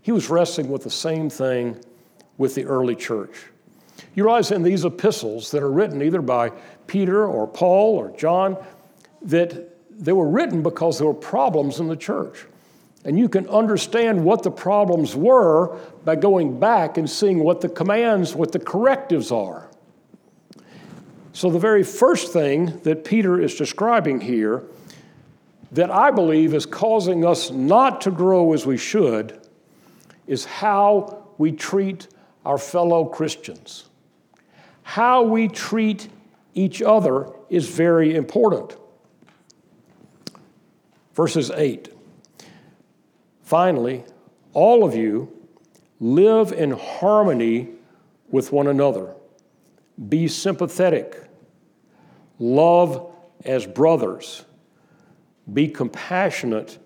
he 0.02 0.12
was 0.12 0.30
wrestling 0.30 0.70
with 0.70 0.84
the 0.84 0.90
same 0.90 1.30
thing 1.30 1.78
with 2.38 2.56
the 2.56 2.66
early 2.66 2.96
church. 2.96 3.46
You 4.16 4.24
realize 4.24 4.52
in 4.52 4.64
these 4.64 4.86
epistles 4.86 5.52
that 5.52 5.64
are 5.64 5.72
written 5.72 6.02
either 6.02 6.22
by 6.22 6.52
Peter 6.88 7.26
or 7.26 7.48
Paul 7.48 7.96
or 7.96 8.16
John, 8.18 8.58
that 9.22 9.70
they 9.92 10.12
were 10.12 10.28
written 10.28 10.62
because 10.62 10.98
there 10.98 11.08
were 11.08 11.14
problems 11.14 11.80
in 11.80 11.88
the 11.88 11.96
church. 11.96 12.46
And 13.06 13.18
you 13.18 13.30
can 13.30 13.48
understand 13.50 14.24
what 14.24 14.44
the 14.44 14.52
problems 14.52 15.16
were 15.16 15.78
by 16.06 16.16
going 16.16 16.60
back 16.60 16.98
and 16.98 17.10
seeing 17.10 17.40
what 17.40 17.62
the 17.62 17.70
commands, 17.70 18.36
what 18.36 18.52
the 18.52 18.60
correctives 18.60 19.32
are. 19.32 19.70
So, 21.32 21.50
the 21.50 21.60
very 21.60 21.84
first 21.84 22.32
thing 22.32 22.80
that 22.84 23.04
Peter 23.04 23.42
is 23.42 23.56
describing 23.56 24.22
here 24.22 24.64
that 25.72 25.90
I 25.90 26.12
believe 26.12 26.54
is 26.54 26.68
causing 26.68 27.26
us 27.26 27.50
not 27.50 28.02
to 28.02 28.12
grow 28.12 28.54
as 28.54 28.66
we 28.66 28.78
should 28.78 29.40
is 30.28 30.46
how 30.46 31.28
we 31.40 31.52
treat 31.52 32.08
our 32.46 32.60
fellow 32.60 33.06
Christians. 33.06 33.86
How 34.84 35.24
we 35.24 35.48
treat 35.48 36.10
each 36.54 36.82
other 36.82 37.30
is 37.50 37.68
very 37.68 38.16
important. 38.16 38.78
Verses 41.14 41.50
8 41.52 41.90
Finally, 43.44 44.04
all 44.54 44.84
of 44.84 44.96
you 44.96 45.33
live 46.04 46.52
in 46.52 46.72
harmony 46.72 47.70
with 48.30 48.52
one 48.52 48.68
another. 48.68 49.16
Be 50.10 50.28
sympathetic. 50.28 51.30
Love 52.40 53.10
as 53.46 53.66
brothers. 53.66 54.44
Be 55.54 55.70
compassionate 55.70 56.78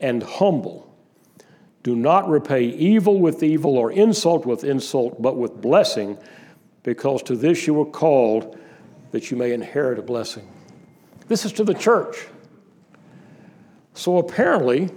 and 0.00 0.20
humble. 0.20 0.92
Do 1.84 1.94
not 1.94 2.28
repay 2.28 2.64
evil 2.64 3.20
with 3.20 3.44
evil 3.44 3.78
or 3.78 3.92
insult 3.92 4.44
with 4.44 4.64
insult, 4.64 5.22
but 5.22 5.36
with 5.36 5.60
blessing, 5.60 6.18
because 6.82 7.22
to 7.22 7.36
this 7.36 7.68
you 7.68 7.74
were 7.74 7.86
called 7.86 8.58
that 9.12 9.30
you 9.30 9.36
may 9.36 9.52
inherit 9.52 9.96
a 10.00 10.02
blessing. 10.02 10.52
This 11.28 11.44
is 11.44 11.52
to 11.52 11.62
the 11.62 11.74
church. 11.74 12.26
So 13.94 14.18
apparently, 14.18 14.90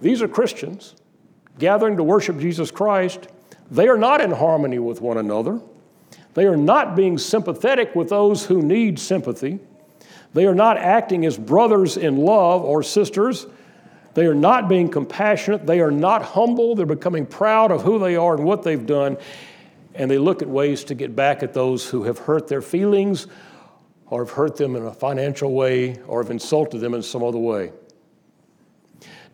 these 0.00 0.20
are 0.20 0.26
Christians 0.26 0.96
gathering 1.58 1.96
to 1.96 2.02
worship 2.02 2.38
Jesus 2.38 2.70
Christ. 2.70 3.28
They 3.70 3.88
are 3.88 3.98
not 3.98 4.20
in 4.20 4.30
harmony 4.30 4.78
with 4.78 5.00
one 5.00 5.18
another. 5.18 5.60
They 6.34 6.46
are 6.46 6.56
not 6.56 6.94
being 6.94 7.18
sympathetic 7.18 7.94
with 7.94 8.08
those 8.10 8.46
who 8.46 8.62
need 8.62 8.98
sympathy. 8.98 9.58
They 10.34 10.46
are 10.46 10.54
not 10.54 10.76
acting 10.76 11.26
as 11.26 11.36
brothers 11.36 11.96
in 11.96 12.16
love 12.16 12.62
or 12.62 12.82
sisters. 12.82 13.46
They 14.14 14.26
are 14.26 14.34
not 14.34 14.68
being 14.68 14.88
compassionate. 14.88 15.66
They 15.66 15.80
are 15.80 15.90
not 15.90 16.22
humble. 16.22 16.74
They're 16.74 16.86
becoming 16.86 17.26
proud 17.26 17.70
of 17.70 17.82
who 17.82 17.98
they 17.98 18.16
are 18.16 18.34
and 18.34 18.44
what 18.44 18.62
they've 18.62 18.84
done. 18.84 19.16
And 19.94 20.10
they 20.10 20.18
look 20.18 20.42
at 20.42 20.48
ways 20.48 20.84
to 20.84 20.94
get 20.94 21.16
back 21.16 21.42
at 21.42 21.54
those 21.54 21.88
who 21.88 22.04
have 22.04 22.18
hurt 22.18 22.46
their 22.46 22.62
feelings 22.62 23.26
or 24.06 24.24
have 24.24 24.34
hurt 24.34 24.56
them 24.56 24.76
in 24.76 24.84
a 24.84 24.92
financial 24.92 25.52
way 25.52 25.98
or 26.06 26.22
have 26.22 26.30
insulted 26.30 26.80
them 26.80 26.94
in 26.94 27.02
some 27.02 27.22
other 27.22 27.38
way. 27.38 27.72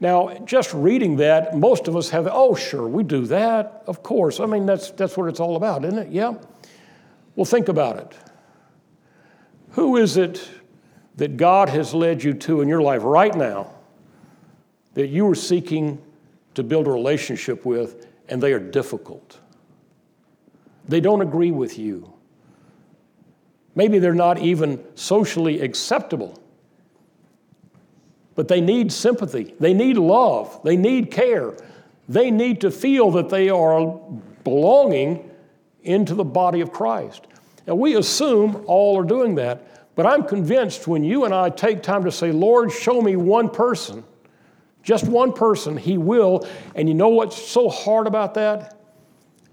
Now, 0.01 0.35
just 0.45 0.75
reading 0.75 1.17
that, 1.17 1.57
most 1.57 1.89
of 1.89 1.97
us 1.97 2.11
have, 2.11 2.29
oh, 2.31 2.55
sure, 2.55 2.87
we 2.89 3.03
do 3.03 3.27
that. 3.27 3.85
Of 3.87 4.03
course. 4.03 4.41
I 4.41 4.47
mean, 4.47 4.67
that's, 4.67 4.91
that's 4.91 5.17
what 5.17 5.29
it's 5.29 5.41
all 5.41 5.57
about, 5.57 5.85
isn't 5.85 5.99
it? 5.99 6.09
Yeah. 6.09 6.35
Well, 7.37 7.45
think 7.45 7.69
about 7.69 7.99
it. 7.99 8.15
Who 9.71 9.97
is 9.97 10.17
it 10.17 10.49
that 11.17 11.37
God 11.37 11.69
has 11.69 11.95
led 11.95 12.23
you 12.23 12.35
to 12.35 12.61
in 12.61 12.69
your 12.69 12.83
life 12.83 13.03
right 13.05 13.35
now 13.35 13.73
that 14.95 15.09
you 15.09 15.29
are 15.29 15.35
seeking 15.35 16.01
to 16.55 16.63
build 16.63 16.87
a 16.87 16.91
relationship 16.91 17.65
with 17.65 18.07
and 18.29 18.43
they 18.43 18.53
are 18.53 18.61
difficult? 18.61 19.39
They 20.89 21.01
don't 21.01 21.23
agree 21.23 21.51
with 21.51 21.79
you. 21.79 22.13
Maybe 23.75 23.99
they're 23.99 24.15
not 24.15 24.39
even 24.39 24.85
socially 24.95 25.61
acceptable. 25.61 26.41
But 28.35 28.49
they 28.49 28.61
need 28.61 28.93
sympathy, 28.93 29.55
they 29.61 29.75
need 29.75 29.97
love, 29.97 30.61
they 30.65 30.77
need 30.77 31.11
care. 31.11 31.55
They 32.09 32.31
need 32.31 32.61
to 32.61 32.71
feel 32.71 33.11
that 33.13 33.31
they 33.31 33.49
are 33.49 33.99
belonging 34.43 35.31
into 35.83 36.15
the 36.15 36.25
body 36.25 36.61
of 36.61 36.73
Christ. 36.73 37.27
Now, 37.67 37.77
we 37.77 37.97
assume 37.97 38.63
all 38.67 38.99
are 39.01 39.05
doing 39.05 39.37
that, 39.37 39.95
but 39.95 40.07
I'm 40.07 40.25
convinced 40.25 40.87
when 40.87 41.03
you 41.03 41.25
and 41.25 41.33
I 41.33 41.49
take 41.51 41.83
time 41.83 42.05
to 42.05 42.13
say, 42.13 42.31
Lord, 42.31 42.73
show 42.73 43.01
me 43.01 43.17
one 43.17 43.49
person, 43.49 44.05
just 44.83 45.07
one 45.07 45.33
person, 45.33 45.77
He 45.77 45.97
will. 45.97 46.47
And 46.75 46.89
you 46.89 46.95
know 46.95 47.09
what's 47.09 47.41
so 47.41 47.71
hard 47.71 48.07
about 48.07 48.35
that? 48.35 48.79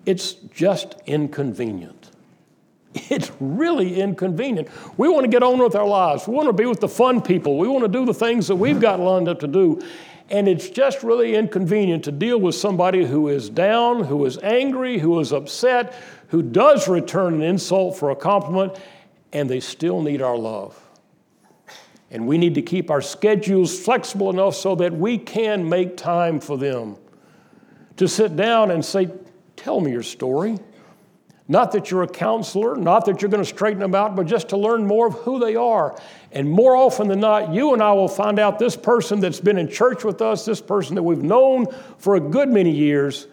It's 0.06 0.34
just 0.34 0.96
inconvenient. 1.06 2.01
It's 3.10 3.32
really 3.40 4.00
inconvenient. 4.00 4.68
We 4.98 5.08
want 5.08 5.24
to 5.24 5.30
get 5.30 5.44
on 5.44 5.60
with 5.60 5.76
our 5.76 5.88
lives. 5.88 6.28
We 6.28 6.34
want 6.34 6.48
to 6.48 6.54
be 6.54 6.66
with 6.66 6.80
the 6.80 6.90
fun 6.90 7.22
people. 7.22 7.58
We 7.58 7.68
want 7.68 7.84
to 7.84 7.90
do 7.90 8.06
the 8.06 8.14
things 8.14 8.48
that 8.48 8.56
we've 8.56 8.80
got 8.80 9.00
lined 9.00 9.28
up 9.28 9.40
to 9.42 9.48
do. 9.48 9.82
And 10.30 10.48
it's 10.48 10.70
just 10.70 11.04
really 11.04 11.36
inconvenient 11.36 12.06
to 12.06 12.12
deal 12.12 12.40
with 12.40 12.56
somebody 12.56 13.06
who 13.06 13.28
is 13.28 13.50
down, 13.50 14.04
who 14.06 14.26
is 14.26 14.38
angry, 14.40 14.98
who 14.98 15.20
is 15.20 15.34
upset, 15.34 15.94
who 16.30 16.42
does 16.42 16.88
return 16.88 17.36
an 17.36 17.42
insult 17.42 17.98
for 17.98 18.12
a 18.12 18.16
compliment, 18.16 18.80
and 19.34 19.50
they 19.50 19.60
still 19.60 20.02
need 20.02 20.22
our 20.22 20.38
love. 20.38 20.82
And 22.10 22.28
we 22.28 22.38
need 22.38 22.56
to 22.56 22.62
keep 22.62 22.90
our 22.90 23.02
schedules 23.02 23.78
flexible 23.78 24.30
enough 24.30 24.56
so 24.56 24.76
that 24.76 24.94
we 24.94 25.18
can 25.18 25.68
make 25.68 25.98
time 25.98 26.40
for 26.40 26.58
them. 26.58 26.98
To 27.98 28.08
sit 28.08 28.36
down 28.36 28.72
and 28.72 28.84
say, 28.84 29.10
Tell 29.58 29.80
me 29.80 29.92
your 29.92 30.02
story. 30.02 30.58
Not 31.52 31.74
that 31.74 31.92
you're 31.92 32.04
a 32.04 32.08
counselor, 32.08 32.78
not 32.78 33.04
that 33.04 33.22
you're 33.22 33.30
going 33.30 33.44
to 33.44 33.50
straighten 33.50 33.82
them 33.82 33.94
out, 33.94 34.16
but 34.16 34.26
just 34.26 34.48
to 34.50 34.58
learn 34.58 34.88
more 34.88 35.08
of 35.08 35.16
who 35.16 35.38
they 35.38 35.58
are. 35.58 36.00
And 36.32 36.50
more 36.50 36.78
often 36.78 37.10
than 37.10 37.20
not, 37.20 37.54
you 37.54 37.74
and 37.74 37.84
I 37.84 37.92
will 37.92 38.08
find 38.08 38.40
out 38.40 38.58
this 38.58 38.78
person 38.78 39.20
that's 39.20 39.42
been 39.42 39.58
in 39.58 39.68
church 39.68 40.06
with 40.06 40.22
us, 40.22 40.46
this 40.46 40.62
person 40.62 40.96
that 40.96 41.04
we've 41.04 41.22
known 41.22 41.66
for 41.98 42.16
a 42.16 42.22
good 42.22 42.48
many 42.48 42.72
years, 42.72 43.28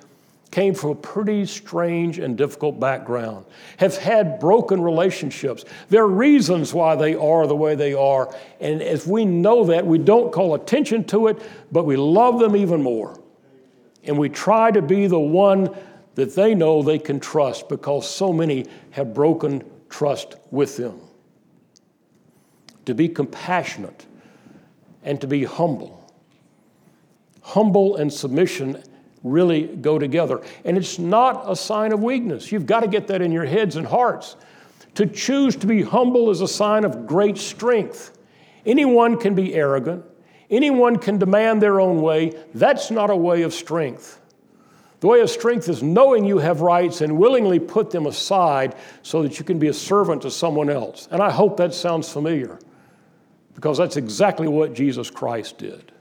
came 0.51 0.75
from 0.75 0.91
a 0.91 0.95
pretty 0.97 1.47
strange 1.47 2.19
and 2.19 2.37
difficult 2.37 2.81
background, 2.81 3.45
have 3.77 3.97
had 3.97 4.41
broken 4.41 4.83
relationships. 4.83 5.65
There 5.89 6.03
are 6.03 6.09
reasons 6.09 6.75
why 6.75 6.97
they 6.97 7.15
are 7.15 7.47
the 7.47 7.55
way 7.55 7.77
they 7.77 7.95
are. 7.95 8.35
And 8.59 8.83
if 8.83 9.07
we 9.07 9.27
know 9.27 9.67
that, 9.67 9.87
we 9.87 9.99
don't 9.99 10.33
call 10.33 10.55
attention 10.55 11.05
to 11.05 11.29
it, 11.29 11.41
but 11.71 11.85
we 11.85 11.95
love 11.95 12.41
them 12.41 12.57
even 12.57 12.83
more. 12.83 13.21
And 14.03 14.19
we 14.19 14.29
try 14.29 14.73
to 14.73 14.83
be 14.83 15.07
the 15.07 15.21
one 15.21 15.77
that 16.19 16.35
they 16.35 16.53
know 16.53 16.83
they 16.83 16.99
can 16.99 17.21
trust 17.21 17.69
because 17.69 18.11
so 18.11 18.33
many 18.33 18.67
have 18.91 19.15
broken 19.15 19.63
trust 19.89 20.35
with 20.51 20.77
them. 20.77 20.99
To 22.87 22.95
be 22.95 23.09
compassionate 23.09 24.05
and 25.05 25.21
to 25.21 25.29
be 25.29 25.45
humble. 25.45 26.13
Humble 27.41 27.99
and 27.99 28.13
submission 28.13 28.83
really 29.23 29.69
go 29.69 29.97
together. 29.97 30.43
And 30.65 30.77
it's 30.77 30.99
not 30.99 31.45
a 31.49 31.55
sign 31.55 31.93
of 31.93 32.03
weakness. 32.03 32.51
You've 32.51 32.67
got 32.67 32.81
to 32.81 32.89
get 32.89 33.07
that 33.07 33.23
in 33.23 33.31
your 33.31 33.45
heads 33.45 33.77
and 33.77 33.87
hearts. 33.87 34.35
To 34.97 35.07
choose 35.07 35.55
to 35.55 35.69
be 35.69 35.83
humble 35.83 36.31
is 36.31 36.41
a 36.41 36.49
sign 36.49 36.85
of 36.85 37.07
great 37.07 37.39
strength. 37.39 38.19
Anyone 38.67 39.21
can 39.21 39.37
be 39.37 39.55
arrogant, 39.55 40.05
anyone 40.51 40.97
can 40.97 41.19
demand 41.19 41.63
their 41.63 41.79
own 41.79 42.03
way. 42.03 42.33
That's 42.55 42.91
not 42.91 43.09
a 43.09 43.17
way 43.17 43.43
of 43.43 43.55
strength. 43.55 44.21
The 45.00 45.07
way 45.07 45.21
of 45.21 45.31
strength 45.31 45.69
is 45.69 45.83
knowing 45.83 46.25
you 46.25 46.38
have 46.38 46.61
rights 46.61 47.00
and 47.00 47.19
willingly 47.19 47.61
put 47.61 47.90
them 47.90 48.07
aside 48.07 48.75
so 49.02 49.23
that 49.23 49.38
you 49.38 49.45
can 49.45 49.59
be 49.59 49.69
a 49.69 49.73
servant 49.73 50.23
to 50.23 50.31
someone 50.31 50.69
else. 50.69 51.07
And 51.11 51.23
I 51.23 51.31
hope 51.31 51.57
that 51.59 51.73
sounds 51.73 52.12
familiar 52.12 52.59
because 53.55 53.78
that's 53.78 53.97
exactly 53.97 54.49
what 54.49 54.75
Jesus 54.75 55.11
Christ 55.11 55.59
did. 55.59 55.93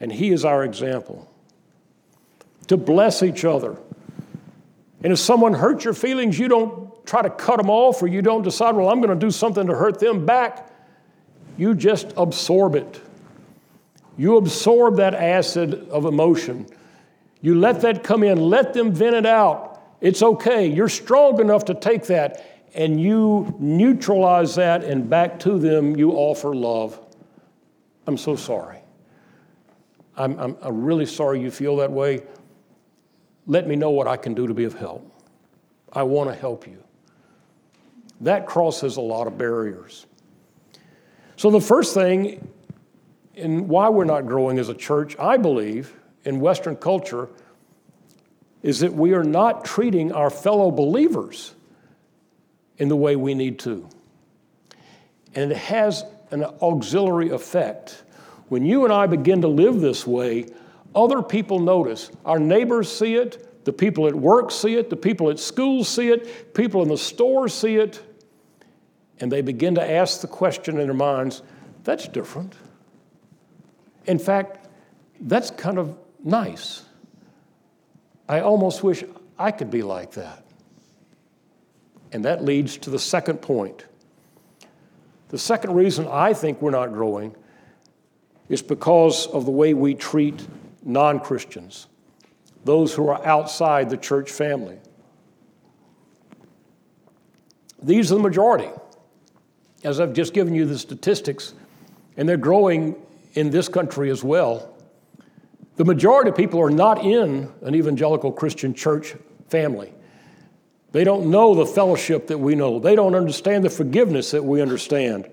And 0.00 0.10
He 0.10 0.30
is 0.30 0.44
our 0.44 0.64
example. 0.64 1.30
To 2.68 2.76
bless 2.76 3.22
each 3.22 3.44
other. 3.44 3.76
And 5.04 5.12
if 5.12 5.18
someone 5.18 5.52
hurts 5.52 5.84
your 5.84 5.94
feelings, 5.94 6.38
you 6.38 6.48
don't 6.48 7.04
try 7.04 7.20
to 7.20 7.30
cut 7.30 7.58
them 7.58 7.68
off 7.68 8.02
or 8.02 8.06
you 8.06 8.22
don't 8.22 8.42
decide, 8.42 8.74
well, 8.74 8.88
I'm 8.88 9.00
going 9.00 9.18
to 9.18 9.26
do 9.26 9.30
something 9.30 9.66
to 9.66 9.74
hurt 9.74 9.98
them 9.98 10.24
back. 10.24 10.70
You 11.58 11.74
just 11.74 12.12
absorb 12.16 12.74
it. 12.74 13.00
You 14.16 14.36
absorb 14.36 14.96
that 14.96 15.14
acid 15.14 15.88
of 15.90 16.04
emotion. 16.06 16.66
You 17.42 17.56
let 17.56 17.82
that 17.82 18.02
come 18.02 18.22
in, 18.22 18.38
let 18.40 18.72
them 18.72 18.92
vent 18.92 19.16
it 19.16 19.26
out. 19.26 19.82
It's 20.00 20.22
okay. 20.22 20.66
You're 20.66 20.88
strong 20.88 21.40
enough 21.40 21.66
to 21.66 21.74
take 21.74 22.06
that 22.06 22.44
and 22.74 23.00
you 23.00 23.54
neutralize 23.58 24.54
that, 24.54 24.82
and 24.84 25.08
back 25.08 25.38
to 25.40 25.58
them 25.58 25.96
you 25.96 26.12
offer 26.12 26.54
love. 26.54 26.98
I'm 28.06 28.16
so 28.16 28.34
sorry. 28.34 28.78
I'm, 30.16 30.38
I'm, 30.38 30.56
I'm 30.62 30.82
really 30.82 31.06
sorry 31.06 31.40
you 31.40 31.50
feel 31.50 31.76
that 31.76 31.90
way. 31.90 32.22
Let 33.46 33.66
me 33.66 33.76
know 33.76 33.90
what 33.90 34.06
I 34.06 34.16
can 34.16 34.34
do 34.34 34.46
to 34.46 34.54
be 34.54 34.64
of 34.64 34.74
help. 34.74 35.06
I 35.92 36.02
want 36.02 36.30
to 36.30 36.34
help 36.34 36.66
you. 36.66 36.82
That 38.20 38.46
crosses 38.46 38.96
a 38.96 39.00
lot 39.00 39.26
of 39.26 39.36
barriers. 39.36 40.06
So, 41.36 41.50
the 41.50 41.60
first 41.60 41.92
thing, 41.92 42.48
and 43.34 43.68
why 43.68 43.88
we're 43.88 44.04
not 44.04 44.26
growing 44.26 44.58
as 44.58 44.68
a 44.68 44.74
church, 44.74 45.18
I 45.18 45.36
believe, 45.36 45.94
in 46.24 46.40
Western 46.40 46.76
culture, 46.76 47.28
is 48.62 48.80
that 48.80 48.92
we 48.92 49.12
are 49.12 49.24
not 49.24 49.64
treating 49.64 50.12
our 50.12 50.30
fellow 50.30 50.70
believers 50.70 51.54
in 52.78 52.88
the 52.88 52.96
way 52.96 53.16
we 53.16 53.34
need 53.34 53.58
to. 53.60 53.88
And 55.34 55.50
it 55.50 55.56
has 55.56 56.04
an 56.30 56.44
auxiliary 56.44 57.30
effect. 57.30 58.04
When 58.48 58.64
you 58.64 58.84
and 58.84 58.92
I 58.92 59.06
begin 59.06 59.42
to 59.42 59.48
live 59.48 59.80
this 59.80 60.06
way, 60.06 60.46
other 60.94 61.22
people 61.22 61.58
notice. 61.58 62.10
Our 62.24 62.38
neighbors 62.38 62.90
see 62.90 63.14
it, 63.14 63.64
the 63.64 63.72
people 63.72 64.06
at 64.06 64.14
work 64.14 64.50
see 64.50 64.76
it, 64.76 64.90
the 64.90 64.96
people 64.96 65.30
at 65.30 65.38
school 65.38 65.84
see 65.84 66.08
it, 66.10 66.54
people 66.54 66.82
in 66.82 66.88
the 66.88 66.98
store 66.98 67.48
see 67.48 67.76
it, 67.76 68.02
and 69.20 69.30
they 69.30 69.40
begin 69.40 69.74
to 69.76 69.90
ask 69.90 70.20
the 70.20 70.26
question 70.26 70.78
in 70.78 70.86
their 70.86 70.94
minds 70.94 71.42
that's 71.84 72.08
different. 72.08 72.54
In 74.06 74.18
fact, 74.18 74.68
that's 75.20 75.50
kind 75.50 75.78
of 75.78 75.96
nice. 76.22 76.84
I 78.28 78.40
almost 78.40 78.82
wish 78.82 79.04
I 79.38 79.50
could 79.50 79.70
be 79.70 79.82
like 79.82 80.12
that. 80.12 80.44
And 82.12 82.24
that 82.24 82.44
leads 82.44 82.76
to 82.78 82.90
the 82.90 82.98
second 82.98 83.38
point. 83.38 83.86
The 85.28 85.38
second 85.38 85.74
reason 85.74 86.06
I 86.08 86.34
think 86.34 86.60
we're 86.60 86.70
not 86.70 86.92
growing 86.92 87.34
is 88.48 88.60
because 88.60 89.26
of 89.28 89.46
the 89.46 89.50
way 89.50 89.72
we 89.72 89.94
treat 89.94 90.46
non 90.82 91.20
Christians, 91.20 91.86
those 92.64 92.92
who 92.92 93.08
are 93.08 93.24
outside 93.26 93.88
the 93.88 93.96
church 93.96 94.30
family. 94.30 94.78
These 97.82 98.12
are 98.12 98.16
the 98.16 98.22
majority. 98.22 98.68
As 99.84 99.98
I've 99.98 100.12
just 100.12 100.34
given 100.34 100.54
you 100.54 100.66
the 100.66 100.78
statistics, 100.78 101.54
and 102.16 102.28
they're 102.28 102.36
growing 102.36 102.94
in 103.34 103.50
this 103.50 103.68
country 103.68 104.10
as 104.10 104.22
well. 104.22 104.71
The 105.82 105.92
majority 105.92 106.30
of 106.30 106.36
people 106.36 106.60
are 106.60 106.70
not 106.70 107.04
in 107.04 107.50
an 107.62 107.74
evangelical 107.74 108.30
Christian 108.30 108.72
church 108.72 109.16
family. 109.48 109.92
They 110.92 111.02
don't 111.02 111.28
know 111.28 111.56
the 111.56 111.66
fellowship 111.66 112.28
that 112.28 112.38
we 112.38 112.54
know. 112.54 112.78
They 112.78 112.94
don't 112.94 113.16
understand 113.16 113.64
the 113.64 113.68
forgiveness 113.68 114.30
that 114.30 114.44
we 114.44 114.62
understand. 114.62 115.28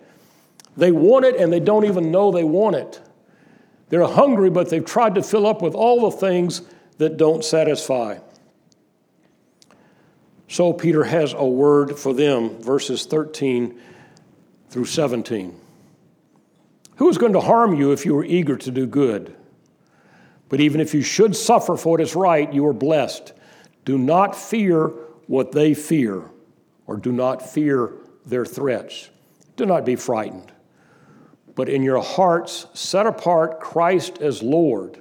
They 0.76 0.92
want 0.92 1.26
it 1.26 1.36
and 1.36 1.54
they 1.54 1.60
don't 1.60 1.86
even 1.86 2.10
know 2.10 2.32
they 2.32 2.44
want 2.44 2.78
it. 2.78 3.00
They're 3.90 4.08
hungry, 4.08 4.50
but 4.50 4.72
they've 4.72 4.84
tried 4.84 5.14
to 5.14 5.22
fill 5.22 5.46
up 5.46 5.62
with 5.62 5.76
all 5.76 6.10
the 6.10 6.18
things 6.18 6.64
that 6.98 7.16
don't 7.18 7.46
satisfy. 7.46 8.18
So 10.48 10.74
Peter 10.74 11.04
has 11.04 11.34
a 11.34 11.46
word 11.46 12.00
for 12.00 12.12
them, 12.12 12.60
verses 12.60 13.06
13 13.06 13.80
through 14.72 14.86
17. 14.86 15.56
Who 16.96 17.08
is 17.08 17.20
going 17.20 17.34
to 17.34 17.40
harm 17.40 17.76
you 17.76 17.92
if 17.92 18.04
you 18.04 18.18
are 18.18 18.26
eager 18.26 18.58
to 18.58 18.72
do 18.72 18.88
good? 18.88 19.36
But 20.50 20.60
even 20.60 20.82
if 20.82 20.94
you 20.94 21.02
should 21.02 21.36
suffer 21.36 21.78
for 21.78 21.92
what 21.92 22.02
is 22.02 22.16
right, 22.16 22.52
you 22.52 22.66
are 22.66 22.74
blessed. 22.74 23.34
Do 23.86 23.98
not 23.98 24.36
fear 24.36 24.88
what 25.28 25.52
they 25.52 25.76
fear, 25.76 26.24
or 26.88 26.98
do 26.98 27.12
not 27.12 27.48
fear 27.48 27.94
their 28.26 28.46
threats. 28.46 29.10
Do 29.56 29.66
not 29.66 29.86
be 29.86 29.96
frightened. 29.96 30.52
But 31.56 31.70
in 31.70 31.84
your 31.84 32.02
hearts, 32.02 32.66
set 32.74 33.06
apart 33.06 33.60
Christ 33.60 34.20
as 34.22 34.42
Lord. 34.42 35.00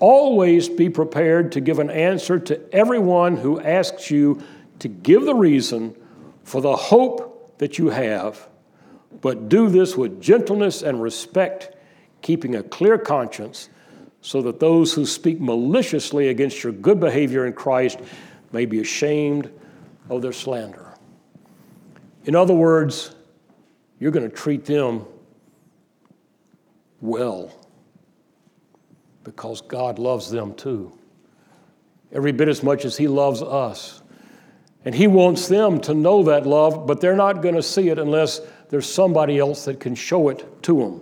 Always 0.00 0.68
be 0.68 0.90
prepared 0.90 1.52
to 1.52 1.60
give 1.60 1.78
an 1.78 1.90
answer 1.90 2.40
to 2.40 2.74
everyone 2.74 3.36
who 3.36 3.60
asks 3.60 4.10
you 4.10 4.42
to 4.80 4.88
give 4.88 5.24
the 5.24 5.34
reason 5.34 5.94
for 6.42 6.60
the 6.60 6.76
hope 6.76 7.58
that 7.58 7.78
you 7.78 7.90
have, 7.90 8.48
but 9.20 9.48
do 9.48 9.68
this 9.68 9.96
with 9.96 10.20
gentleness 10.20 10.82
and 10.82 11.00
respect, 11.00 11.76
keeping 12.22 12.56
a 12.56 12.62
clear 12.62 12.98
conscience 12.98 13.68
so 14.24 14.40
that 14.40 14.58
those 14.58 14.94
who 14.94 15.04
speak 15.04 15.38
maliciously 15.38 16.28
against 16.28 16.64
your 16.64 16.72
good 16.72 16.98
behavior 16.98 17.46
in 17.46 17.52
Christ 17.52 17.98
may 18.52 18.64
be 18.64 18.80
ashamed 18.80 19.50
of 20.08 20.22
their 20.22 20.32
slander. 20.32 20.94
In 22.24 22.34
other 22.34 22.54
words, 22.54 23.14
you're 24.00 24.10
going 24.10 24.28
to 24.28 24.34
treat 24.34 24.64
them 24.64 25.04
well 27.02 27.52
because 29.24 29.60
God 29.60 29.98
loves 29.98 30.30
them 30.30 30.54
too, 30.54 30.98
every 32.10 32.32
bit 32.32 32.48
as 32.48 32.62
much 32.62 32.86
as 32.86 32.96
He 32.96 33.08
loves 33.08 33.42
us. 33.42 34.00
And 34.86 34.94
He 34.94 35.06
wants 35.06 35.48
them 35.48 35.82
to 35.82 35.92
know 35.92 36.22
that 36.22 36.46
love, 36.46 36.86
but 36.86 37.02
they're 37.02 37.14
not 37.14 37.42
going 37.42 37.56
to 37.56 37.62
see 37.62 37.90
it 37.90 37.98
unless 37.98 38.40
there's 38.70 38.90
somebody 38.90 39.38
else 39.38 39.66
that 39.66 39.80
can 39.80 39.94
show 39.94 40.30
it 40.30 40.62
to 40.62 40.78
them. 40.78 41.00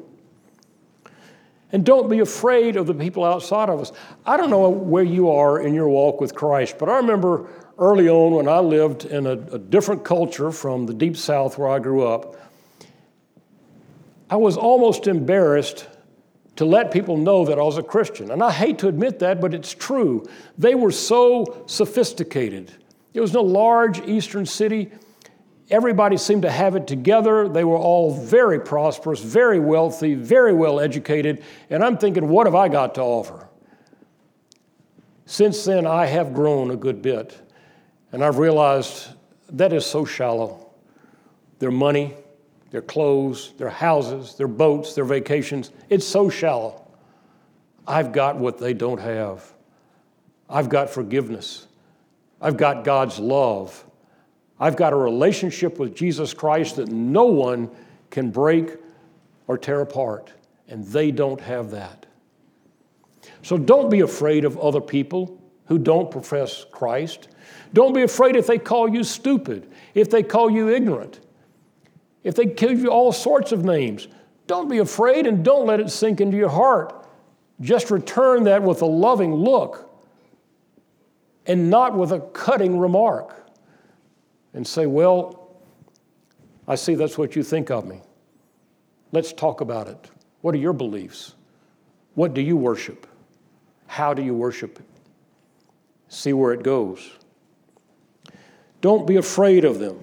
And 1.72 1.84
don't 1.84 2.10
be 2.10 2.20
afraid 2.20 2.76
of 2.76 2.86
the 2.86 2.94
people 2.94 3.24
outside 3.24 3.70
of 3.70 3.80
us. 3.80 3.92
I 4.26 4.36
don't 4.36 4.50
know 4.50 4.68
where 4.68 5.02
you 5.02 5.30
are 5.30 5.60
in 5.60 5.74
your 5.74 5.88
walk 5.88 6.20
with 6.20 6.34
Christ, 6.34 6.76
but 6.78 6.88
I 6.88 6.96
remember 6.96 7.48
early 7.78 8.08
on 8.08 8.34
when 8.34 8.46
I 8.46 8.58
lived 8.58 9.06
in 9.06 9.26
a, 9.26 9.32
a 9.32 9.58
different 9.58 10.04
culture 10.04 10.52
from 10.52 10.86
the 10.86 10.94
deep 10.94 11.16
south 11.16 11.56
where 11.56 11.68
I 11.68 11.78
grew 11.78 12.06
up, 12.06 12.36
I 14.28 14.36
was 14.36 14.56
almost 14.56 15.06
embarrassed 15.06 15.88
to 16.56 16.64
let 16.64 16.90
people 16.90 17.16
know 17.16 17.46
that 17.46 17.58
I 17.58 17.62
was 17.62 17.78
a 17.78 17.82
Christian. 17.82 18.30
And 18.30 18.42
I 18.42 18.50
hate 18.50 18.78
to 18.78 18.88
admit 18.88 19.18
that, 19.20 19.40
but 19.40 19.54
it's 19.54 19.72
true. 19.72 20.26
They 20.58 20.74
were 20.74 20.92
so 20.92 21.64
sophisticated. 21.66 22.72
It 23.14 23.20
was 23.20 23.30
in 23.30 23.36
a 23.36 23.42
large 23.42 24.00
eastern 24.06 24.46
city. 24.46 24.92
Everybody 25.72 26.18
seemed 26.18 26.42
to 26.42 26.50
have 26.50 26.76
it 26.76 26.86
together. 26.86 27.48
They 27.48 27.64
were 27.64 27.78
all 27.78 28.14
very 28.14 28.60
prosperous, 28.60 29.20
very 29.20 29.58
wealthy, 29.58 30.14
very 30.14 30.52
well 30.52 30.78
educated. 30.78 31.42
And 31.70 31.82
I'm 31.82 31.96
thinking, 31.96 32.28
what 32.28 32.46
have 32.46 32.54
I 32.54 32.68
got 32.68 32.94
to 32.96 33.00
offer? 33.00 33.48
Since 35.24 35.64
then, 35.64 35.86
I 35.86 36.04
have 36.04 36.34
grown 36.34 36.70
a 36.70 36.76
good 36.76 37.00
bit. 37.00 37.34
And 38.12 38.22
I've 38.22 38.36
realized 38.36 39.08
that 39.50 39.72
is 39.72 39.86
so 39.86 40.04
shallow. 40.04 40.70
Their 41.58 41.70
money, 41.70 42.14
their 42.70 42.82
clothes, 42.82 43.54
their 43.56 43.70
houses, 43.70 44.34
their 44.34 44.48
boats, 44.48 44.94
their 44.94 45.06
vacations, 45.06 45.70
it's 45.88 46.06
so 46.06 46.28
shallow. 46.28 46.86
I've 47.86 48.12
got 48.12 48.36
what 48.36 48.58
they 48.58 48.74
don't 48.74 49.00
have. 49.00 49.50
I've 50.50 50.68
got 50.68 50.90
forgiveness. 50.90 51.66
I've 52.42 52.58
got 52.58 52.84
God's 52.84 53.18
love. 53.18 53.86
I've 54.62 54.76
got 54.76 54.92
a 54.92 54.96
relationship 54.96 55.80
with 55.80 55.92
Jesus 55.92 56.32
Christ 56.32 56.76
that 56.76 56.88
no 56.88 57.24
one 57.24 57.68
can 58.10 58.30
break 58.30 58.76
or 59.48 59.58
tear 59.58 59.80
apart, 59.80 60.32
and 60.68 60.86
they 60.86 61.10
don't 61.10 61.40
have 61.40 61.72
that. 61.72 62.06
So 63.42 63.58
don't 63.58 63.90
be 63.90 64.00
afraid 64.00 64.44
of 64.44 64.56
other 64.58 64.80
people 64.80 65.42
who 65.64 65.78
don't 65.78 66.12
profess 66.12 66.64
Christ. 66.70 67.26
Don't 67.72 67.92
be 67.92 68.02
afraid 68.02 68.36
if 68.36 68.46
they 68.46 68.56
call 68.56 68.88
you 68.88 69.02
stupid, 69.02 69.68
if 69.94 70.10
they 70.10 70.22
call 70.22 70.48
you 70.48 70.68
ignorant, 70.68 71.18
if 72.22 72.36
they 72.36 72.44
give 72.44 72.78
you 72.78 72.88
all 72.88 73.10
sorts 73.10 73.50
of 73.50 73.64
names. 73.64 74.06
Don't 74.46 74.68
be 74.68 74.78
afraid 74.78 75.26
and 75.26 75.44
don't 75.44 75.66
let 75.66 75.80
it 75.80 75.90
sink 75.90 76.20
into 76.20 76.36
your 76.36 76.50
heart. 76.50 77.04
Just 77.60 77.90
return 77.90 78.44
that 78.44 78.62
with 78.62 78.80
a 78.82 78.86
loving 78.86 79.34
look 79.34 79.90
and 81.46 81.68
not 81.68 81.98
with 81.98 82.12
a 82.12 82.20
cutting 82.20 82.78
remark 82.78 83.41
and 84.54 84.66
say, 84.66 84.86
Well, 84.86 85.50
I 86.66 86.74
see 86.74 86.94
that's 86.94 87.18
what 87.18 87.36
you 87.36 87.42
think 87.42 87.70
of 87.70 87.86
me. 87.86 88.00
Let's 89.10 89.32
talk 89.32 89.60
about 89.60 89.88
it. 89.88 90.10
What 90.40 90.54
are 90.54 90.58
your 90.58 90.72
beliefs? 90.72 91.34
What 92.14 92.34
do 92.34 92.40
you 92.40 92.56
worship? 92.56 93.06
How 93.86 94.14
do 94.14 94.22
you 94.22 94.34
worship? 94.34 94.78
See 96.08 96.32
where 96.32 96.52
it 96.52 96.62
goes. 96.62 97.10
Don't 98.80 99.06
be 99.06 99.16
afraid 99.16 99.64
of 99.64 99.78
them. 99.78 99.98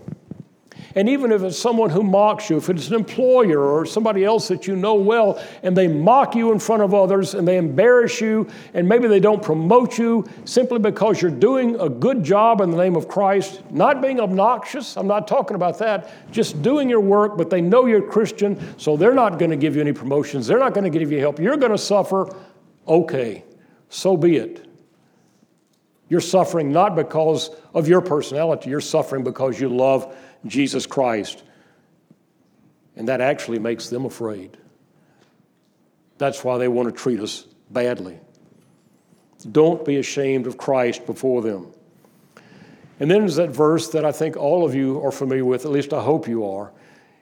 And 0.99 1.07
even 1.07 1.31
if 1.31 1.43
it's 1.43 1.57
someone 1.57 1.89
who 1.89 2.03
mocks 2.03 2.49
you, 2.49 2.57
if 2.57 2.69
it's 2.69 2.89
an 2.89 2.95
employer 2.95 3.61
or 3.61 3.85
somebody 3.85 4.25
else 4.25 4.49
that 4.49 4.67
you 4.67 4.75
know 4.75 4.95
well, 4.95 5.41
and 5.63 5.73
they 5.73 5.87
mock 5.87 6.35
you 6.35 6.51
in 6.51 6.59
front 6.59 6.83
of 6.83 6.93
others 6.93 7.35
and 7.35 7.47
they 7.47 7.55
embarrass 7.55 8.19
you, 8.19 8.49
and 8.73 8.85
maybe 8.85 9.07
they 9.07 9.21
don't 9.21 9.41
promote 9.41 9.97
you 9.97 10.27
simply 10.43 10.77
because 10.77 11.21
you're 11.21 11.31
doing 11.31 11.79
a 11.79 11.87
good 11.87 12.21
job 12.21 12.59
in 12.59 12.69
the 12.69 12.75
name 12.75 12.97
of 12.97 13.07
Christ, 13.07 13.61
not 13.71 14.01
being 14.01 14.19
obnoxious, 14.19 14.97
I'm 14.97 15.07
not 15.07 15.25
talking 15.25 15.55
about 15.55 15.79
that, 15.79 16.11
just 16.33 16.61
doing 16.61 16.89
your 16.89 16.99
work, 16.99 17.37
but 17.37 17.49
they 17.49 17.61
know 17.61 17.85
you're 17.85 18.01
Christian, 18.01 18.59
so 18.77 18.97
they're 18.97 19.13
not 19.13 19.39
going 19.39 19.51
to 19.51 19.57
give 19.57 19.77
you 19.77 19.81
any 19.81 19.93
promotions, 19.93 20.47
they're 20.47 20.59
not 20.59 20.73
going 20.73 20.91
to 20.91 20.99
give 20.99 21.13
you 21.13 21.19
help, 21.19 21.39
you're 21.39 21.55
going 21.55 21.71
to 21.71 21.77
suffer, 21.77 22.27
okay, 22.89 23.45
so 23.87 24.17
be 24.17 24.35
it. 24.35 24.65
You're 26.09 26.19
suffering 26.19 26.73
not 26.73 26.93
because 26.93 27.51
of 27.73 27.87
your 27.87 28.01
personality, 28.01 28.69
you're 28.69 28.81
suffering 28.81 29.23
because 29.23 29.61
you 29.61 29.69
love 29.69 30.13
Jesus 30.45 30.85
Christ. 30.85 31.43
And 32.95 33.07
that 33.07 33.21
actually 33.21 33.59
makes 33.59 33.89
them 33.89 34.05
afraid. 34.05 34.57
That's 36.17 36.43
why 36.43 36.57
they 36.57 36.67
want 36.67 36.89
to 36.89 36.95
treat 36.95 37.19
us 37.19 37.45
badly. 37.71 38.19
Don't 39.51 39.85
be 39.85 39.97
ashamed 39.97 40.47
of 40.47 40.57
Christ 40.57 41.05
before 41.05 41.41
them. 41.41 41.71
And 42.99 43.09
then 43.09 43.19
there's 43.19 43.37
that 43.37 43.51
verse 43.51 43.89
that 43.91 44.03
I 44.03 44.11
think 44.11 44.35
all 44.35 44.65
of 44.65 44.75
you 44.75 45.01
are 45.01 45.11
familiar 45.11 45.45
with, 45.45 45.63
at 45.63 45.71
least 45.71 45.93
I 45.93 46.03
hope 46.03 46.27
you 46.27 46.45
are, 46.45 46.73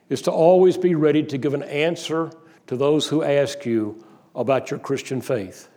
is 0.08 0.22
to 0.22 0.32
always 0.32 0.76
be 0.76 0.96
ready 0.96 1.22
to 1.22 1.38
give 1.38 1.54
an 1.54 1.62
answer 1.62 2.32
to 2.66 2.76
those 2.76 3.06
who 3.06 3.22
ask 3.22 3.64
you 3.64 4.04
about 4.34 4.70
your 4.70 4.80
Christian 4.80 5.20
faith. 5.20 5.68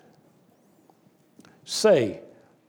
Say, 1.64 2.22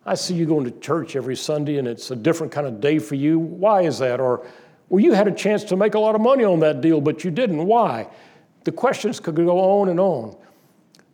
I 0.05 0.15
see 0.15 0.35
you 0.35 0.45
going 0.45 0.65
to 0.65 0.79
church 0.81 1.17
every 1.17 1.37
Sunday 1.37 1.79
and 1.79 1.89
it's 1.89 2.11
a 2.11 2.17
different 2.17 2.53
kind 2.53 2.67
of 2.67 2.81
day 2.81 2.99
for 2.99 3.15
you. 3.15 3.39
Why 3.39 3.83
is 3.83 3.99
that? 4.01 4.21
Or, 4.21 4.47
well, 4.93 5.01
you 5.03 5.15
had 5.15 5.27
a 5.27 5.33
chance 5.33 5.65
to 5.65 5.75
make 5.75 5.95
a 5.95 5.99
lot 5.99 6.15
of 6.15 6.21
money 6.21 6.45
on 6.45 6.61
that 6.61 6.83
deal, 6.83 7.01
but 7.01 7.25
you 7.25 7.31
didn't. 7.31 7.65
Why? 7.65 8.09
The 8.65 8.73
questions 8.73 9.21
could 9.21 9.37
go 9.37 9.59
on 9.59 9.89
and 9.89 9.99
on. 9.99 10.37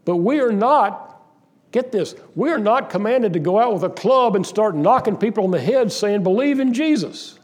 But 0.05 0.17
we 0.17 0.41
are 0.41 0.51
not, 0.51 1.23
get 1.71 1.93
this, 1.93 2.17
we 2.35 2.51
are 2.51 2.59
not 2.59 2.91
commanded 2.91 3.35
to 3.35 3.39
go 3.39 3.57
out 3.57 3.73
with 3.73 3.85
a 3.85 3.91
club 3.91 4.35
and 4.35 4.45
start 4.45 4.75
knocking 4.75 5.17
people 5.17 5.45
on 5.45 5.53
the 5.53 5.61
head 5.61 5.93
saying, 5.93 6.25
believe 6.25 6.59
in 6.59 6.75
Jesus. 6.75 7.39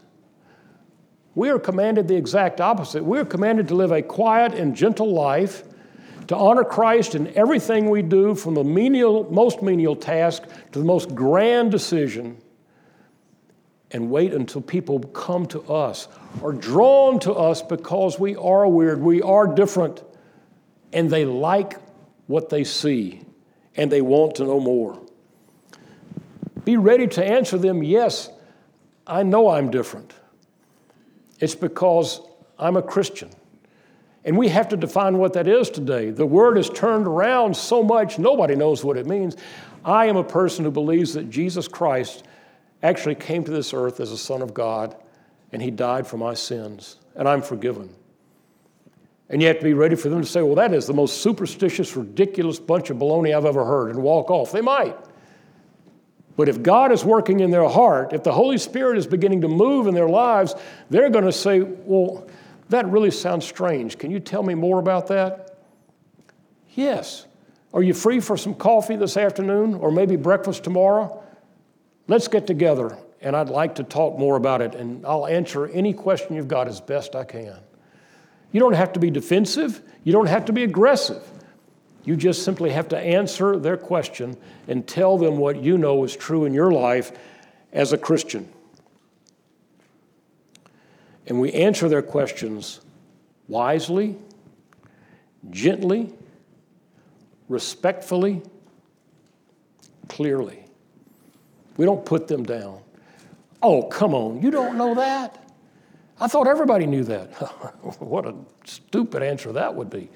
We 1.35 1.47
are 1.51 1.57
commanded 1.57 2.09
the 2.09 2.17
exact 2.17 2.59
opposite. 2.59 3.05
We 3.05 3.17
are 3.17 3.23
commanded 3.23 3.69
to 3.69 3.75
live 3.75 3.93
a 3.93 4.01
quiet 4.01 4.53
and 4.53 4.75
gentle 4.75 5.13
life 5.13 5.63
to 6.27 6.35
honor 6.35 6.65
Christ 6.65 7.15
in 7.15 7.33
everything 7.37 7.89
we 7.89 8.01
do, 8.01 8.35
from 8.35 8.55
the 8.55 8.63
menial, 8.65 9.31
most 9.31 9.61
menial 9.61 9.95
task 9.95 10.43
to 10.73 10.79
the 10.79 10.85
most 10.85 11.15
grand 11.15 11.71
decision, 11.71 12.41
and 13.95 14.11
wait 14.11 14.33
until 14.33 14.59
people 14.59 14.99
come 14.99 15.45
to 15.45 15.61
us, 15.71 16.09
are 16.43 16.51
drawn 16.51 17.17
to 17.17 17.31
us 17.31 17.61
because 17.61 18.19
we 18.19 18.35
are 18.35 18.67
weird, 18.67 18.99
we 18.99 19.21
are 19.21 19.47
different, 19.47 20.03
and 20.91 21.09
they 21.09 21.23
like 21.23 21.79
what 22.27 22.49
they 22.49 22.65
see, 22.65 23.21
and 23.77 23.89
they 23.89 24.01
want 24.01 24.35
to 24.35 24.43
know 24.43 24.59
more. 24.59 25.01
Be 26.65 26.75
ready 26.75 27.07
to 27.07 27.23
answer 27.23 27.57
them, 27.57 27.83
yes, 27.83 28.29
I 29.07 29.23
know 29.23 29.49
I'm 29.49 29.71
different. 29.71 30.13
It's 31.39 31.55
because 31.55 32.19
I'm 32.59 32.75
a 32.75 32.81
Christian. 32.81 33.29
And 34.25 34.37
we 34.37 34.49
have 34.49 34.67
to 34.69 34.77
define 34.77 35.19
what 35.19 35.31
that 35.33 35.47
is 35.47 35.69
today. 35.69 36.09
The 36.09 36.25
word 36.25 36.57
is 36.57 36.69
turned 36.69 37.07
around 37.07 37.55
so 37.55 37.81
much, 37.81 38.19
nobody 38.19 38.57
knows 38.57 38.83
what 38.83 38.97
it 38.97 39.05
means. 39.05 39.37
I 39.85 40.07
am 40.07 40.17
a 40.17 40.23
person 40.23 40.65
who 40.65 40.71
believes 40.71 41.13
that 41.13 41.29
Jesus 41.29 41.69
Christ 41.69 42.25
actually 42.85 43.15
came 43.15 43.43
to 43.43 43.51
this 43.51 43.73
earth 43.73 43.99
as 43.99 44.11
a 44.11 44.17
Son 44.17 44.41
of 44.41 44.53
God, 44.53 44.95
and 45.51 45.61
He 45.61 45.71
died 45.71 46.07
for 46.07 46.17
my 46.17 46.33
sins, 46.33 46.97
and 47.15 47.27
I'm 47.27 47.41
forgiven. 47.41 47.89
And 49.29 49.41
you 49.41 49.47
have 49.47 49.57
to 49.57 49.63
be 49.63 49.73
ready 49.73 49.95
for 49.95 50.09
them 50.09 50.21
to 50.21 50.27
say, 50.27 50.41
well, 50.41 50.55
that 50.55 50.73
is 50.73 50.85
the 50.85 50.93
most 50.93 51.21
superstitious, 51.21 51.95
ridiculous 51.95 52.59
bunch 52.59 52.89
of 52.89 52.97
baloney 52.97 53.35
I've 53.35 53.45
ever 53.45 53.65
heard, 53.65 53.89
and 53.89 54.03
walk 54.03 54.29
off. 54.29 54.51
They 54.51 54.61
might. 54.61 54.95
But 56.37 56.49
if 56.49 56.61
God 56.61 56.91
is 56.91 57.05
working 57.05 57.39
in 57.39 57.49
their 57.49 57.67
heart, 57.67 58.13
if 58.13 58.23
the 58.23 58.33
Holy 58.33 58.57
Spirit 58.57 58.97
is 58.97 59.07
beginning 59.07 59.41
to 59.41 59.47
move 59.47 59.87
in 59.87 59.95
their 59.95 60.09
lives, 60.09 60.53
they're 60.89 61.09
going 61.09 61.25
to 61.25 61.31
say, 61.31 61.61
well, 61.61 62.27
that 62.69 62.85
really 62.87 63.11
sounds 63.11 63.45
strange. 63.45 63.97
Can 63.97 64.11
you 64.11 64.19
tell 64.19 64.43
me 64.43 64.53
more 64.53 64.79
about 64.79 65.07
that? 65.07 65.59
Yes. 66.73 67.25
Are 67.73 67.81
you 67.81 67.93
free 67.93 68.19
for 68.19 68.35
some 68.35 68.53
coffee 68.53 68.95
this 68.95 69.17
afternoon 69.17 69.75
or 69.75 69.91
maybe 69.91 70.17
breakfast 70.17 70.63
tomorrow? 70.63 71.23
Let's 72.07 72.27
get 72.27 72.47
together 72.47 72.97
and 73.21 73.35
I'd 73.35 73.49
like 73.49 73.75
to 73.75 73.83
talk 73.83 74.17
more 74.17 74.35
about 74.35 74.61
it 74.61 74.75
and 74.75 75.05
I'll 75.05 75.25
answer 75.25 75.67
any 75.67 75.93
question 75.93 76.35
you've 76.35 76.47
got 76.47 76.67
as 76.67 76.79
best 76.79 77.15
I 77.15 77.23
can. 77.23 77.57
You 78.51 78.59
don't 78.59 78.73
have 78.73 78.93
to 78.93 78.99
be 78.99 79.09
defensive, 79.09 79.81
you 80.03 80.11
don't 80.11 80.27
have 80.27 80.45
to 80.45 80.53
be 80.53 80.63
aggressive. 80.63 81.23
You 82.03 82.15
just 82.15 82.43
simply 82.43 82.69
have 82.69 82.89
to 82.89 82.97
answer 82.99 83.57
their 83.57 83.77
question 83.77 84.37
and 84.67 84.87
tell 84.87 85.17
them 85.17 85.37
what 85.37 85.63
you 85.63 85.75
know 85.79 86.03
is 86.03 86.15
true 86.15 86.45
in 86.45 86.53
your 86.53 86.71
life 86.71 87.11
as 87.73 87.93
a 87.93 87.97
Christian 87.97 88.47
and 91.27 91.39
we 91.39 91.51
answer 91.53 91.89
their 91.89 92.01
questions 92.01 92.81
wisely, 93.47 94.15
gently, 95.49 96.13
respectfully, 97.49 98.41
clearly. 100.07 100.64
We 101.77 101.85
don't 101.85 102.05
put 102.05 102.27
them 102.27 102.43
down. 102.43 102.79
Oh, 103.61 103.83
come 103.83 104.13
on, 104.13 104.41
you 104.41 104.51
don't 104.51 104.77
know 104.77 104.95
that? 104.95 105.41
I 106.19 106.27
thought 106.27 106.47
everybody 106.47 106.85
knew 106.85 107.03
that. 107.05 107.27
what 107.99 108.25
a 108.25 108.35
stupid 108.63 109.21
answer 109.21 109.51
that 109.53 109.73
would 109.75 109.89
be. 109.89 110.09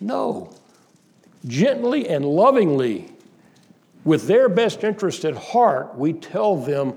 No. 0.00 0.52
Gently 1.46 2.08
and 2.08 2.24
lovingly, 2.24 3.10
with 4.04 4.26
their 4.26 4.48
best 4.48 4.84
interest 4.84 5.24
at 5.24 5.34
heart, 5.34 5.96
we 5.96 6.12
tell 6.12 6.56
them 6.56 6.94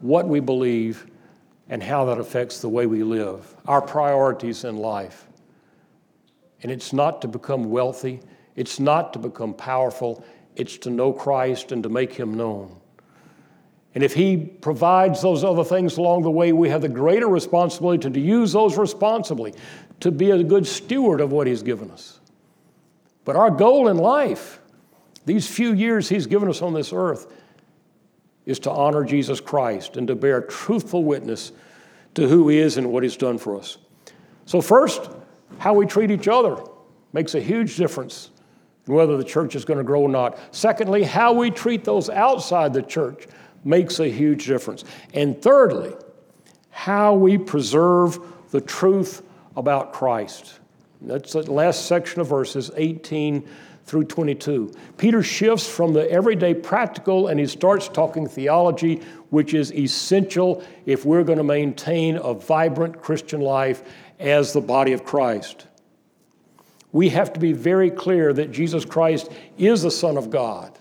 what 0.00 0.26
we 0.26 0.40
believe 0.40 1.06
and 1.68 1.82
how 1.82 2.04
that 2.06 2.18
affects 2.18 2.60
the 2.60 2.68
way 2.68 2.86
we 2.86 3.02
live, 3.04 3.54
our 3.66 3.80
priorities 3.80 4.64
in 4.64 4.76
life. 4.76 5.28
And 6.62 6.72
it's 6.72 6.92
not 6.92 7.22
to 7.22 7.28
become 7.28 7.70
wealthy, 7.70 8.20
it's 8.56 8.80
not 8.80 9.12
to 9.12 9.18
become 9.18 9.54
powerful, 9.54 10.24
it's 10.56 10.76
to 10.78 10.90
know 10.90 11.12
Christ 11.12 11.72
and 11.72 11.82
to 11.84 11.88
make 11.88 12.12
Him 12.12 12.34
known. 12.34 12.79
And 13.94 14.04
if 14.04 14.14
He 14.14 14.36
provides 14.36 15.20
those 15.20 15.42
other 15.42 15.64
things 15.64 15.96
along 15.96 16.22
the 16.22 16.30
way, 16.30 16.52
we 16.52 16.68
have 16.68 16.82
the 16.82 16.88
greater 16.88 17.28
responsibility 17.28 18.10
to 18.10 18.20
use 18.20 18.52
those 18.52 18.76
responsibly, 18.76 19.54
to 20.00 20.10
be 20.10 20.30
a 20.30 20.42
good 20.42 20.66
steward 20.66 21.20
of 21.20 21.32
what 21.32 21.46
He's 21.46 21.62
given 21.62 21.90
us. 21.90 22.20
But 23.24 23.36
our 23.36 23.50
goal 23.50 23.88
in 23.88 23.96
life, 23.96 24.60
these 25.26 25.46
few 25.46 25.72
years 25.72 26.08
He's 26.08 26.26
given 26.26 26.48
us 26.48 26.62
on 26.62 26.72
this 26.72 26.92
earth, 26.92 27.32
is 28.46 28.58
to 28.60 28.70
honor 28.70 29.04
Jesus 29.04 29.40
Christ 29.40 29.96
and 29.96 30.06
to 30.08 30.14
bear 30.14 30.40
truthful 30.40 31.04
witness 31.04 31.52
to 32.14 32.28
who 32.28 32.48
He 32.48 32.58
is 32.58 32.76
and 32.76 32.92
what 32.92 33.02
He's 33.02 33.16
done 33.16 33.38
for 33.38 33.58
us. 33.58 33.78
So, 34.46 34.60
first, 34.60 35.10
how 35.58 35.74
we 35.74 35.86
treat 35.86 36.10
each 36.10 36.28
other 36.28 36.62
makes 37.12 37.34
a 37.34 37.40
huge 37.40 37.76
difference 37.76 38.30
in 38.86 38.94
whether 38.94 39.16
the 39.16 39.24
church 39.24 39.54
is 39.54 39.64
going 39.64 39.78
to 39.78 39.84
grow 39.84 40.02
or 40.02 40.08
not. 40.08 40.38
Secondly, 40.52 41.02
how 41.02 41.32
we 41.32 41.50
treat 41.50 41.84
those 41.84 42.08
outside 42.08 42.72
the 42.72 42.82
church 42.82 43.26
makes 43.64 44.00
a 44.00 44.08
huge 44.08 44.46
difference. 44.46 44.84
And 45.14 45.40
thirdly, 45.40 45.94
how 46.70 47.14
we 47.14 47.38
preserve 47.38 48.18
the 48.50 48.60
truth 48.60 49.22
about 49.56 49.92
Christ. 49.92 50.58
That's 51.02 51.32
the 51.32 51.50
last 51.50 51.86
section 51.86 52.20
of 52.20 52.28
verses 52.28 52.70
18 52.76 53.48
through 53.84 54.04
22. 54.04 54.72
Peter 54.98 55.22
shifts 55.22 55.68
from 55.68 55.92
the 55.92 56.08
everyday 56.10 56.54
practical 56.54 57.28
and 57.28 57.40
he 57.40 57.46
starts 57.46 57.88
talking 57.88 58.26
theology, 58.26 58.96
which 59.30 59.54
is 59.54 59.72
essential 59.72 60.62
if 60.86 61.04
we're 61.04 61.24
going 61.24 61.38
to 61.38 61.44
maintain 61.44 62.16
a 62.16 62.34
vibrant 62.34 63.00
Christian 63.02 63.40
life 63.40 63.82
as 64.18 64.52
the 64.52 64.60
body 64.60 64.92
of 64.92 65.04
Christ. 65.04 65.66
We 66.92 67.08
have 67.10 67.32
to 67.32 67.40
be 67.40 67.52
very 67.52 67.90
clear 67.90 68.32
that 68.32 68.52
Jesus 68.52 68.84
Christ 68.84 69.30
is 69.58 69.82
the 69.82 69.90
Son 69.90 70.16
of 70.16 70.30
God, 70.30 70.76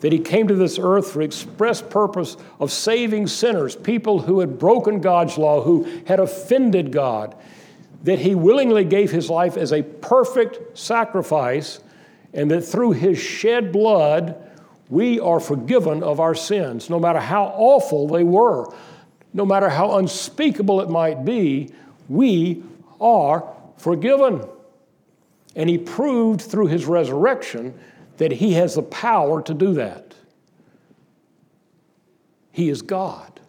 that 0.00 0.12
He 0.12 0.18
came 0.18 0.48
to 0.48 0.54
this 0.54 0.78
earth 0.78 1.12
for 1.12 1.22
express 1.22 1.80
purpose 1.80 2.36
of 2.60 2.70
saving 2.70 3.26
sinners, 3.26 3.76
people 3.76 4.20
who 4.20 4.40
had 4.40 4.58
broken 4.58 5.00
God's 5.00 5.38
law, 5.38 5.62
who 5.62 5.84
had 6.06 6.20
offended 6.20 6.92
God, 6.92 7.34
that 8.02 8.18
He 8.18 8.34
willingly 8.34 8.84
gave 8.84 9.10
His 9.10 9.30
life 9.30 9.56
as 9.56 9.72
a 9.72 9.82
perfect 9.82 10.76
sacrifice, 10.76 11.80
and 12.32 12.50
that 12.50 12.62
through 12.62 12.92
His 12.92 13.18
shed 13.18 13.72
blood, 13.72 14.36
we 14.88 15.18
are 15.20 15.40
forgiven 15.40 16.02
of 16.02 16.20
our 16.20 16.34
sins, 16.34 16.90
no 16.90 17.00
matter 17.00 17.20
how 17.20 17.46
awful 17.56 18.08
they 18.08 18.24
were, 18.24 18.72
no 19.32 19.44
matter 19.44 19.68
how 19.68 19.98
unspeakable 19.98 20.80
it 20.80 20.88
might 20.88 21.24
be, 21.24 21.72
we 22.08 22.62
are 23.00 23.52
forgiven. 23.76 24.46
And 25.56 25.68
he 25.68 25.78
proved 25.78 26.40
through 26.40 26.66
his 26.66 26.86
resurrection 26.86 27.78
that 28.16 28.32
he 28.32 28.54
has 28.54 28.74
the 28.74 28.82
power 28.82 29.42
to 29.42 29.54
do 29.54 29.74
that. 29.74 30.14
He 32.52 32.68
is 32.68 32.82
God. 32.82 33.40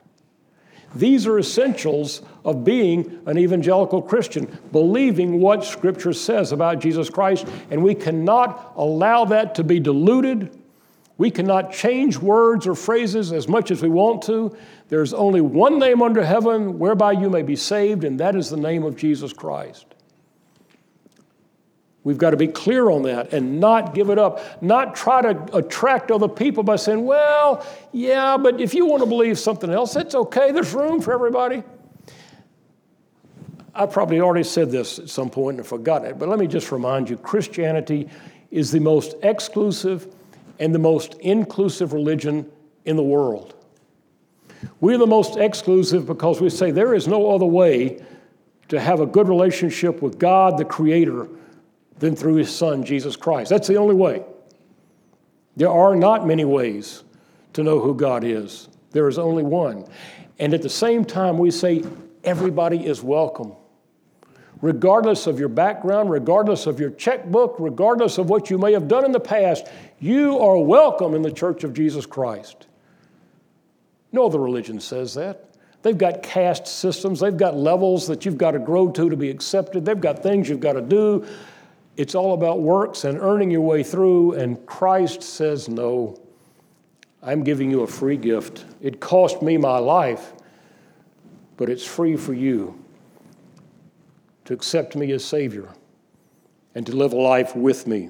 These 0.96 1.28
are 1.28 1.38
essentials 1.38 2.22
of 2.46 2.64
being 2.64 3.22
an 3.26 3.38
evangelical 3.38 4.02
Christian, 4.02 4.46
believing 4.72 5.42
what 5.42 5.66
Scripture 5.66 6.14
says 6.14 6.54
about 6.54 6.80
Jesus 6.80 7.10
Christ, 7.10 7.46
and 7.70 7.84
we 7.84 7.94
cannot 7.94 8.74
allow 8.78 9.26
that 9.26 9.56
to 9.56 9.64
be 9.64 9.80
diluted. 9.80 10.58
We 11.18 11.32
cannot 11.32 11.74
change 11.74 12.18
words 12.18 12.66
or 12.66 12.76
phrases 12.76 13.34
as 13.34 13.48
much 13.48 13.72
as 13.72 13.82
we 13.82 13.90
want 13.90 14.22
to. 14.24 14.56
There's 14.88 15.14
only 15.14 15.42
one 15.42 15.80
name 15.80 16.02
under 16.02 16.24
heaven 16.24 16.80
whereby 16.80 17.14
you 17.14 17.30
may 17.30 17.42
be 17.42 17.58
saved, 17.58 18.06
and 18.06 18.20
that 18.20 18.36
is 18.36 18.50
the 18.50 18.58
name 18.58 18.84
of 18.84 18.96
Jesus 18.96 19.34
Christ. 19.34 19.95
We've 22.06 22.20
got 22.20 22.30
to 22.30 22.38
be 22.38 22.48
clear 22.48 22.92
on 22.92 23.02
that 23.04 23.34
and 23.34 23.60
not 23.60 23.96
give 23.96 24.12
it 24.12 24.20
up. 24.20 24.62
Not 24.62 24.96
try 24.96 25.24
to 25.24 25.58
attract 25.58 26.12
other 26.12 26.28
people 26.28 26.62
by 26.62 26.76
saying, 26.76 27.04
well, 27.04 27.66
yeah, 27.92 28.38
but 28.38 28.62
if 28.62 28.76
you 28.76 28.86
want 28.86 29.02
to 29.02 29.10
believe 29.10 29.40
something 29.40 29.72
else, 29.72 29.96
it's 29.96 30.14
okay. 30.14 30.52
There's 30.52 30.72
room 30.76 31.02
for 31.02 31.14
everybody. 31.14 31.64
I 33.74 33.88
probably 33.88 34.22
already 34.22 34.44
said 34.44 34.70
this 34.70 35.00
at 35.00 35.10
some 35.10 35.32
point 35.32 35.58
and 35.58 35.66
forgot 35.66 36.06
it, 36.06 36.20
but 36.20 36.30
let 36.30 36.38
me 36.38 36.46
just 36.46 36.72
remind 36.72 37.10
you 37.10 37.18
Christianity 37.18 38.08
is 38.52 38.72
the 38.72 38.80
most 38.80 39.16
exclusive 39.24 40.14
and 40.60 40.74
the 40.76 40.80
most 40.80 41.16
inclusive 41.16 41.92
religion 41.92 42.50
in 42.86 42.98
the 42.98 43.04
world. 43.04 43.56
We're 44.80 45.00
the 45.00 45.08
most 45.08 45.38
exclusive 45.38 46.06
because 46.06 46.40
we 46.40 46.52
say 46.52 46.70
there 46.70 46.94
is 46.94 47.08
no 47.08 47.32
other 47.32 47.48
way 47.48 48.06
to 48.68 48.80
have 48.80 49.00
a 49.00 49.08
good 49.08 49.28
relationship 49.28 50.04
with 50.04 50.20
God, 50.20 50.60
the 50.60 50.66
Creator 50.66 51.28
than 52.00 52.16
through 52.16 52.36
his 52.36 52.54
son, 52.54 52.84
Jesus 52.84 53.16
Christ. 53.16 53.50
That's 53.50 53.68
the 53.68 53.78
only 53.78 53.96
way. 53.96 54.24
There 55.56 55.70
are 55.70 55.96
not 55.96 56.28
many 56.28 56.46
ways 56.46 57.04
to 57.54 57.64
know 57.64 57.80
who 57.80 57.96
God 57.96 58.24
is, 58.24 58.68
there 58.92 59.08
is 59.08 59.18
only 59.18 59.44
one. 59.44 59.86
And 60.40 60.54
at 60.54 60.62
the 60.62 60.70
same 60.70 61.06
time, 61.06 61.38
we 61.38 61.52
say 61.52 61.84
everybody 62.24 62.86
is 62.86 63.02
welcome. 63.02 63.54
Regardless 64.62 65.28
of 65.28 65.40
your 65.40 65.50
background, 65.50 66.10
regardless 66.10 66.66
of 66.66 66.80
your 66.80 66.90
checkbook, 66.92 67.56
regardless 67.60 68.18
of 68.18 68.30
what 68.30 68.50
you 68.50 68.58
may 68.58 68.74
have 68.74 68.88
done 68.88 69.06
in 69.06 69.12
the 69.12 69.20
past, 69.20 69.68
you 70.00 70.40
are 70.40 70.58
welcome 70.58 71.14
in 71.14 71.22
the 71.22 71.32
church 71.32 71.64
of 71.64 71.74
Jesus 71.74 72.06
Christ. 72.06 72.68
No 74.12 74.26
other 74.26 74.40
religion 74.40 74.80
says 74.80 75.14
that. 75.16 75.50
They've 75.82 75.98
got 75.98 76.24
caste 76.24 76.68
systems, 76.68 77.20
they've 77.20 77.38
got 77.38 77.56
levels 77.56 78.08
that 78.08 78.26
you've 78.26 78.38
got 78.38 78.52
to 78.52 78.60
grow 78.60 78.90
to 78.90 79.10
to 79.10 79.16
be 79.16 79.30
accepted, 79.30 79.86
they've 79.86 80.00
got 80.00 80.24
things 80.24 80.50
you've 80.50 80.60
got 80.60 80.74
to 80.74 80.82
do. 80.82 81.26
It's 81.98 82.14
all 82.14 82.34
about 82.34 82.62
works 82.62 83.06
and 83.06 83.20
earning 83.20 83.52
your 83.52 83.62
way 83.62 83.84
through, 83.84 84.34
and 84.34 84.64
Christ 84.66 85.24
says, 85.24 85.70
No, 85.70 86.20
I'm 87.22 87.44
giving 87.44 87.72
you 87.72 87.82
a 87.82 87.88
free 87.88 88.18
gift. 88.18 88.66
It 88.82 89.00
cost 89.00 89.42
me 89.42 89.58
my 89.58 89.78
life, 89.78 90.34
but 91.58 91.70
it's 91.70 91.86
free 91.86 92.18
for 92.18 92.34
you 92.34 92.78
to 94.46 94.54
accept 94.54 94.96
me 94.96 95.12
as 95.12 95.24
Savior 95.24 95.70
and 96.76 96.86
to 96.86 96.96
live 96.96 97.14
a 97.14 97.18
life 97.18 97.56
with 97.56 97.88
me. 97.88 98.10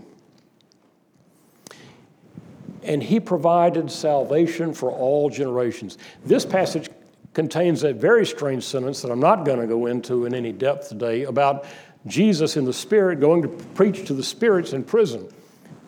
And 2.84 3.04
He 3.04 3.20
provided 3.20 3.92
salvation 3.92 4.74
for 4.74 4.92
all 4.92 5.30
generations. 5.30 5.98
This 6.24 6.46
passage 6.46 6.90
contains 7.34 7.84
a 7.84 7.94
very 7.94 8.26
strange 8.26 8.64
sentence 8.64 9.02
that 9.02 9.12
I'm 9.12 9.20
not 9.20 9.46
going 9.46 9.60
to 9.60 9.68
go 9.68 9.86
into 9.86 10.26
in 10.26 10.34
any 10.34 10.52
depth 10.52 10.90
today 10.90 11.24
about 11.24 11.66
Jesus 12.08 12.58
in 12.58 12.66
the 12.66 12.74
Spirit 12.74 13.20
going 13.20 13.42
to 13.42 13.48
preach 13.48 14.08
to 14.08 14.14
the 14.14 14.24
spirits 14.24 14.74
in 14.74 14.84
prison. 14.84 15.28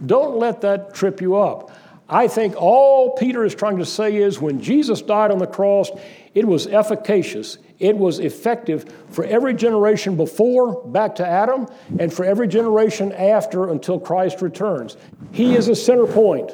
Don't 0.06 0.38
let 0.38 0.62
that 0.62 0.94
trip 0.94 1.22
you 1.22 1.36
up. 1.36 1.72
I 2.10 2.28
think 2.28 2.56
all 2.56 3.16
Peter 3.18 3.44
is 3.44 3.54
trying 3.54 3.78
to 3.80 3.86
say 3.86 4.16
is 4.16 4.40
when 4.40 4.62
Jesus 4.62 5.02
died 5.02 5.30
on 5.30 5.40
the 5.40 5.48
cross, 5.48 5.92
it 6.34 6.48
was 6.48 6.66
efficacious, 6.68 7.58
it 7.80 7.98
was 7.98 8.20
effective 8.20 8.86
for 9.10 9.26
every 9.26 9.54
generation 9.54 10.16
before, 10.16 10.88
back 10.88 11.16
to 11.16 11.28
Adam, 11.28 11.68
and 12.00 12.14
for 12.14 12.24
every 12.24 12.48
generation 12.48 13.12
after 13.12 13.70
until 13.70 14.00
Christ 14.00 14.42
returns. 14.42 14.96
He 15.32 15.56
is 15.56 15.68
a 15.68 15.76
center 15.76 16.08
point. 16.08 16.52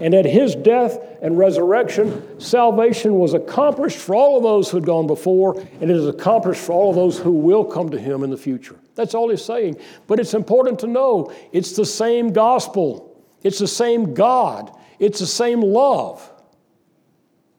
And 0.00 0.12
at 0.12 0.24
his 0.24 0.54
death 0.56 0.98
and 1.22 1.38
resurrection, 1.38 2.40
salvation 2.40 3.14
was 3.14 3.32
accomplished 3.32 3.98
for 3.98 4.14
all 4.14 4.36
of 4.36 4.42
those 4.42 4.70
who 4.70 4.76
had 4.78 4.86
gone 4.86 5.06
before, 5.06 5.58
and 5.80 5.84
it 5.84 5.90
is 5.90 6.08
accomplished 6.08 6.60
for 6.60 6.72
all 6.72 6.90
of 6.90 6.96
those 6.96 7.18
who 7.18 7.30
will 7.30 7.64
come 7.64 7.90
to 7.90 7.98
him 7.98 8.24
in 8.24 8.30
the 8.30 8.36
future. 8.36 8.76
That's 8.96 9.14
all 9.14 9.28
he's 9.28 9.44
saying. 9.44 9.78
But 10.06 10.18
it's 10.18 10.34
important 10.34 10.80
to 10.80 10.86
know 10.86 11.32
it's 11.52 11.72
the 11.72 11.86
same 11.86 12.32
gospel, 12.32 13.16
it's 13.42 13.58
the 13.58 13.68
same 13.68 14.14
God, 14.14 14.76
it's 14.98 15.20
the 15.20 15.26
same 15.26 15.60
love 15.60 16.30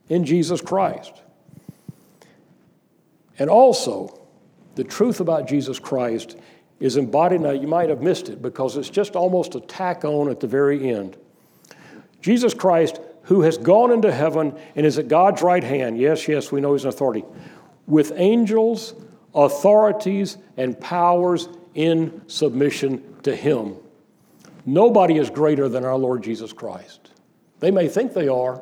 in 0.10 0.26
Jesus 0.26 0.62
Christ. 0.62 1.22
And 3.40 3.50
also, 3.50 4.20
the 4.76 4.84
truth 4.84 5.20
about 5.20 5.48
Jesus 5.48 5.80
Christ 5.80 6.38
is 6.80 6.98
embodied. 6.98 7.42
Now, 7.42 7.52
you 7.52 7.68
might 7.68 7.90
have 7.90 8.02
missed 8.02 8.30
it 8.30 8.42
because 8.42 8.78
it's 8.78 8.90
just 8.90 9.16
almost 9.16 9.56
a 9.56 9.62
tack 9.62 10.04
on 10.04 10.30
at 10.30 10.40
the 10.40 10.48
very 10.48 10.90
end. 10.92 11.18
Jesus 12.26 12.56
Christ, 12.56 13.00
who 13.26 13.42
has 13.42 13.56
gone 13.60 13.92
into 13.92 14.12
heaven 14.12 14.58
and 14.76 14.84
is 14.84 14.98
at 14.98 15.08
God's 15.08 15.44
right 15.44 15.64
hand, 15.64 16.00
yes, 16.00 16.28
yes, 16.28 16.52
we 16.52 16.60
know 16.60 16.74
he's 16.74 16.82
an 16.82 16.90
authority, 16.90 17.24
with 17.86 18.14
angels, 18.16 18.96
authorities, 19.36 20.40
and 20.58 20.80
powers 20.80 21.48
in 21.76 22.24
submission 22.26 23.04
to 23.22 23.36
him. 23.36 23.76
Nobody 24.66 25.20
is 25.20 25.30
greater 25.30 25.70
than 25.70 25.86
our 25.86 26.00
Lord 26.00 26.24
Jesus 26.24 26.52
Christ. 26.52 27.12
They 27.60 27.70
may 27.70 27.88
think 27.88 28.16
they 28.16 28.28
are, 28.28 28.60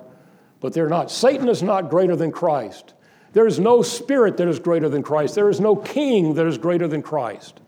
but 0.59 0.73
they're 0.73 0.89
not. 0.89 1.09
Satan 1.09 1.47
is 1.47 1.63
not 1.63 1.89
greater 1.89 2.17
than 2.17 2.33
Christ. 2.33 2.95
There 3.31 3.47
is 3.47 3.61
no 3.61 3.81
spirit 3.81 4.35
that 4.37 4.49
is 4.49 4.59
greater 4.59 4.89
than 4.89 5.03
Christ. 5.03 5.35
There 5.35 5.49
is 5.49 5.61
no 5.61 5.77
king 5.77 6.33
that 6.33 6.47
is 6.47 6.57
greater 6.57 6.89
than 6.89 7.01
Christ. 7.01 7.61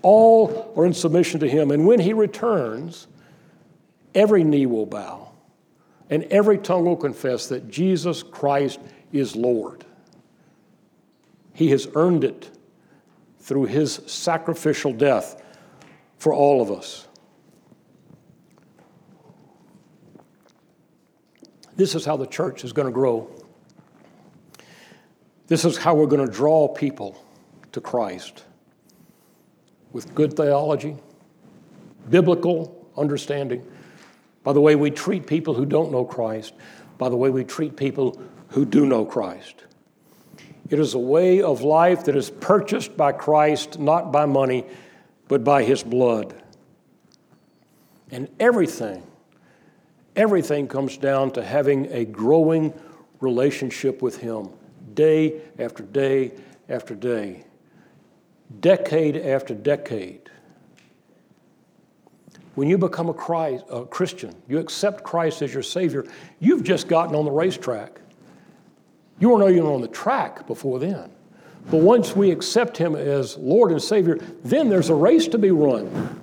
All 0.00 0.72
are 0.78 0.86
in 0.86 0.94
submission 0.94 1.40
to 1.40 1.48
him. 1.48 1.70
And 1.70 1.86
when 1.86 2.00
he 2.00 2.14
returns, 2.14 3.06
every 4.14 4.44
knee 4.44 4.66
will 4.66 4.86
bow 4.86 5.30
and 6.10 6.24
every 6.24 6.58
tongue 6.58 6.84
will 6.84 6.96
confess 6.96 7.48
that 7.48 7.68
Jesus 7.68 8.22
Christ 8.22 8.80
is 9.12 9.34
Lord. 9.34 9.84
He 11.54 11.70
has 11.70 11.88
earned 11.94 12.24
it 12.24 12.50
through 13.38 13.66
his 13.66 14.00
sacrificial 14.06 14.92
death 14.92 15.42
for 16.18 16.32
all 16.34 16.60
of 16.60 16.70
us. 16.70 17.06
This 21.76 21.94
is 21.94 22.04
how 22.04 22.16
the 22.16 22.26
church 22.26 22.64
is 22.64 22.72
going 22.72 22.86
to 22.86 22.92
grow. 22.92 23.28
This 25.46 25.64
is 25.64 25.76
how 25.76 25.94
we're 25.94 26.06
going 26.06 26.26
to 26.26 26.32
draw 26.32 26.68
people 26.68 27.22
to 27.72 27.80
Christ 27.80 28.44
with 29.92 30.14
good 30.14 30.34
theology, 30.36 30.96
biblical 32.08 32.88
understanding, 32.96 33.66
by 34.44 34.52
the 34.52 34.60
way 34.60 34.76
we 34.76 34.90
treat 34.90 35.26
people 35.26 35.54
who 35.54 35.66
don't 35.66 35.90
know 35.90 36.04
Christ, 36.04 36.54
by 36.98 37.08
the 37.08 37.16
way 37.16 37.30
we 37.30 37.42
treat 37.42 37.76
people 37.76 38.20
who 38.50 38.64
do 38.64 38.86
know 38.86 39.04
Christ. 39.04 39.64
It 40.70 40.78
is 40.78 40.94
a 40.94 40.98
way 40.98 41.42
of 41.42 41.62
life 41.62 42.04
that 42.04 42.14
is 42.16 42.30
purchased 42.30 42.96
by 42.96 43.12
Christ, 43.12 43.78
not 43.78 44.12
by 44.12 44.26
money, 44.26 44.64
but 45.28 45.42
by 45.42 45.64
his 45.64 45.82
blood. 45.82 46.34
And 48.10 48.28
everything, 48.38 49.02
everything 50.14 50.68
comes 50.68 50.96
down 50.96 51.32
to 51.32 51.44
having 51.44 51.86
a 51.92 52.04
growing 52.04 52.72
relationship 53.20 54.02
with 54.02 54.18
him 54.18 54.50
day 54.94 55.40
after 55.58 55.82
day 55.82 56.32
after 56.68 56.94
day, 56.94 57.44
decade 58.60 59.16
after 59.16 59.54
decade. 59.54 60.30
When 62.54 62.68
you 62.68 62.78
become 62.78 63.08
a, 63.08 63.14
Christ, 63.14 63.64
a 63.70 63.84
Christian, 63.84 64.34
you 64.48 64.58
accept 64.58 65.02
Christ 65.02 65.42
as 65.42 65.52
your 65.52 65.62
Savior, 65.62 66.06
you've 66.38 66.62
just 66.62 66.86
gotten 66.88 67.14
on 67.14 67.24
the 67.24 67.30
racetrack. 67.30 68.00
You 69.18 69.30
weren't 69.30 69.50
even 69.50 69.66
on 69.66 69.80
the 69.80 69.88
track 69.88 70.46
before 70.46 70.78
then. 70.78 71.10
But 71.70 71.78
once 71.78 72.14
we 72.14 72.30
accept 72.30 72.76
Him 72.76 72.94
as 72.94 73.36
Lord 73.38 73.72
and 73.72 73.82
Savior, 73.82 74.18
then 74.44 74.68
there's 74.68 74.90
a 74.90 74.94
race 74.94 75.26
to 75.28 75.38
be 75.38 75.50
run. 75.50 76.20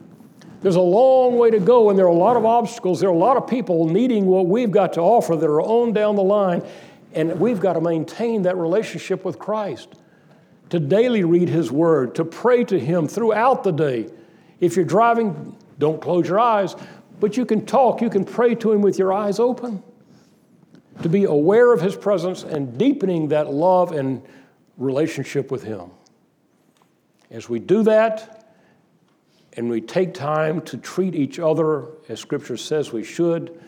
There's 0.61 0.75
a 0.75 0.81
long 0.81 1.37
way 1.37 1.49
to 1.49 1.59
go, 1.59 1.89
and 1.89 1.97
there 1.97 2.05
are 2.05 2.09
a 2.09 2.13
lot 2.13 2.37
of 2.37 2.45
obstacles. 2.45 2.99
There 2.99 3.09
are 3.09 3.13
a 3.13 3.17
lot 3.17 3.35
of 3.35 3.47
people 3.47 3.89
needing 3.89 4.27
what 4.27 4.45
we've 4.45 4.69
got 4.69 4.93
to 4.93 5.01
offer 5.01 5.35
that 5.35 5.49
are 5.49 5.61
on 5.61 5.93
down 5.93 6.15
the 6.15 6.23
line, 6.23 6.63
and 7.13 7.39
we've 7.39 7.59
got 7.59 7.73
to 7.73 7.81
maintain 7.81 8.43
that 8.43 8.55
relationship 8.55 9.25
with 9.25 9.39
Christ. 9.39 9.95
To 10.69 10.79
daily 10.79 11.23
read 11.23 11.49
His 11.49 11.71
Word, 11.71 12.15
to 12.15 12.23
pray 12.23 12.63
to 12.65 12.79
Him 12.79 13.07
throughout 13.07 13.63
the 13.63 13.71
day. 13.71 14.09
If 14.59 14.75
you're 14.75 14.85
driving, 14.85 15.57
don't 15.81 16.01
close 16.01 16.29
your 16.29 16.39
eyes, 16.39 16.75
but 17.19 17.35
you 17.35 17.45
can 17.45 17.65
talk, 17.65 18.01
you 18.01 18.09
can 18.09 18.23
pray 18.23 18.55
to 18.55 18.71
Him 18.71 18.81
with 18.81 18.97
your 18.97 19.11
eyes 19.11 19.39
open. 19.39 19.83
To 21.01 21.09
be 21.09 21.25
aware 21.25 21.73
of 21.73 21.81
His 21.81 21.95
presence 21.95 22.43
and 22.43 22.77
deepening 22.77 23.29
that 23.29 23.51
love 23.51 23.91
and 23.91 24.21
relationship 24.77 25.51
with 25.51 25.63
Him. 25.63 25.89
As 27.29 27.49
we 27.49 27.59
do 27.59 27.83
that, 27.83 28.37
and 29.53 29.69
we 29.69 29.81
take 29.81 30.13
time 30.13 30.61
to 30.61 30.77
treat 30.77 31.13
each 31.13 31.37
other 31.39 31.87
as 32.07 32.19
Scripture 32.19 32.55
says 32.55 32.93
we 32.93 33.03
should, 33.03 33.61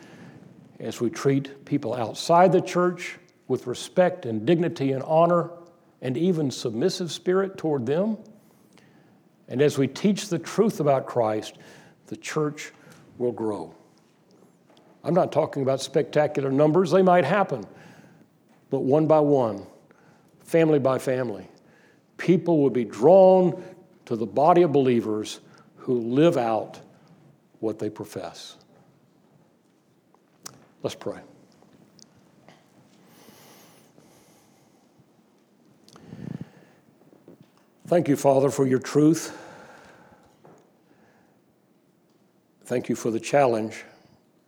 as 0.80 1.00
we 1.00 1.10
treat 1.10 1.64
people 1.64 1.94
outside 1.94 2.52
the 2.52 2.60
church 2.60 3.18
with 3.48 3.66
respect 3.66 4.24
and 4.24 4.46
dignity 4.46 4.92
and 4.92 5.02
honor 5.02 5.50
and 6.00 6.16
even 6.16 6.50
submissive 6.50 7.10
spirit 7.12 7.58
toward 7.58 7.86
them, 7.86 8.16
and 9.48 9.60
as 9.60 9.76
we 9.76 9.86
teach 9.86 10.28
the 10.28 10.38
truth 10.38 10.80
about 10.80 11.06
Christ, 11.06 11.58
the 12.14 12.20
church 12.20 12.70
will 13.18 13.32
grow. 13.32 13.74
I'm 15.02 15.14
not 15.14 15.32
talking 15.32 15.64
about 15.64 15.80
spectacular 15.80 16.52
numbers, 16.52 16.92
they 16.92 17.02
might 17.02 17.24
happen, 17.24 17.66
but 18.70 18.84
one 18.84 19.08
by 19.08 19.18
one, 19.18 19.66
family 20.44 20.78
by 20.78 21.00
family, 21.00 21.48
people 22.16 22.62
will 22.62 22.70
be 22.70 22.84
drawn 22.84 23.60
to 24.04 24.14
the 24.14 24.26
body 24.26 24.62
of 24.62 24.70
believers 24.70 25.40
who 25.78 25.98
live 25.98 26.36
out 26.36 26.78
what 27.58 27.80
they 27.80 27.90
profess. 27.90 28.58
Let's 30.84 30.94
pray. 30.94 31.18
Thank 37.88 38.06
you, 38.06 38.14
Father, 38.14 38.50
for 38.50 38.68
your 38.68 38.78
truth. 38.78 39.36
Thank 42.64 42.88
you 42.88 42.96
for 42.96 43.10
the 43.10 43.20
challenge 43.20 43.84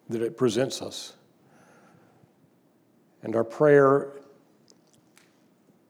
that 0.08 0.22
it 0.22 0.38
presents 0.38 0.80
us. 0.80 1.12
And 3.22 3.36
our 3.36 3.44
prayer 3.44 4.12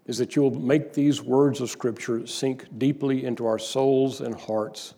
is 0.06 0.18
that 0.18 0.34
you 0.34 0.42
will 0.42 0.58
make 0.58 0.92
these 0.92 1.22
words 1.22 1.60
of 1.60 1.70
Scripture 1.70 2.26
sink 2.26 2.66
deeply 2.78 3.24
into 3.24 3.46
our 3.46 3.58
souls 3.58 4.20
and 4.20 4.34
hearts 4.34 4.94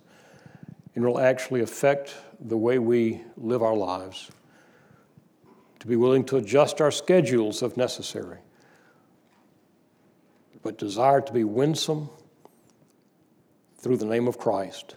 and 0.94 1.04
will 1.04 1.18
actually 1.18 1.60
affect 1.60 2.14
the 2.40 2.56
way 2.56 2.78
we 2.78 3.20
live 3.36 3.62
our 3.62 3.76
lives. 3.76 4.30
To 5.80 5.86
be 5.86 5.96
willing 5.96 6.24
to 6.26 6.36
adjust 6.38 6.80
our 6.80 6.90
schedules 6.90 7.62
if 7.62 7.76
necessary, 7.76 8.38
but 10.62 10.78
desire 10.78 11.20
to 11.20 11.32
be 11.32 11.44
winsome 11.44 12.08
through 13.76 13.96
the 13.98 14.04
name 14.06 14.26
of 14.26 14.38
Christ. 14.38 14.96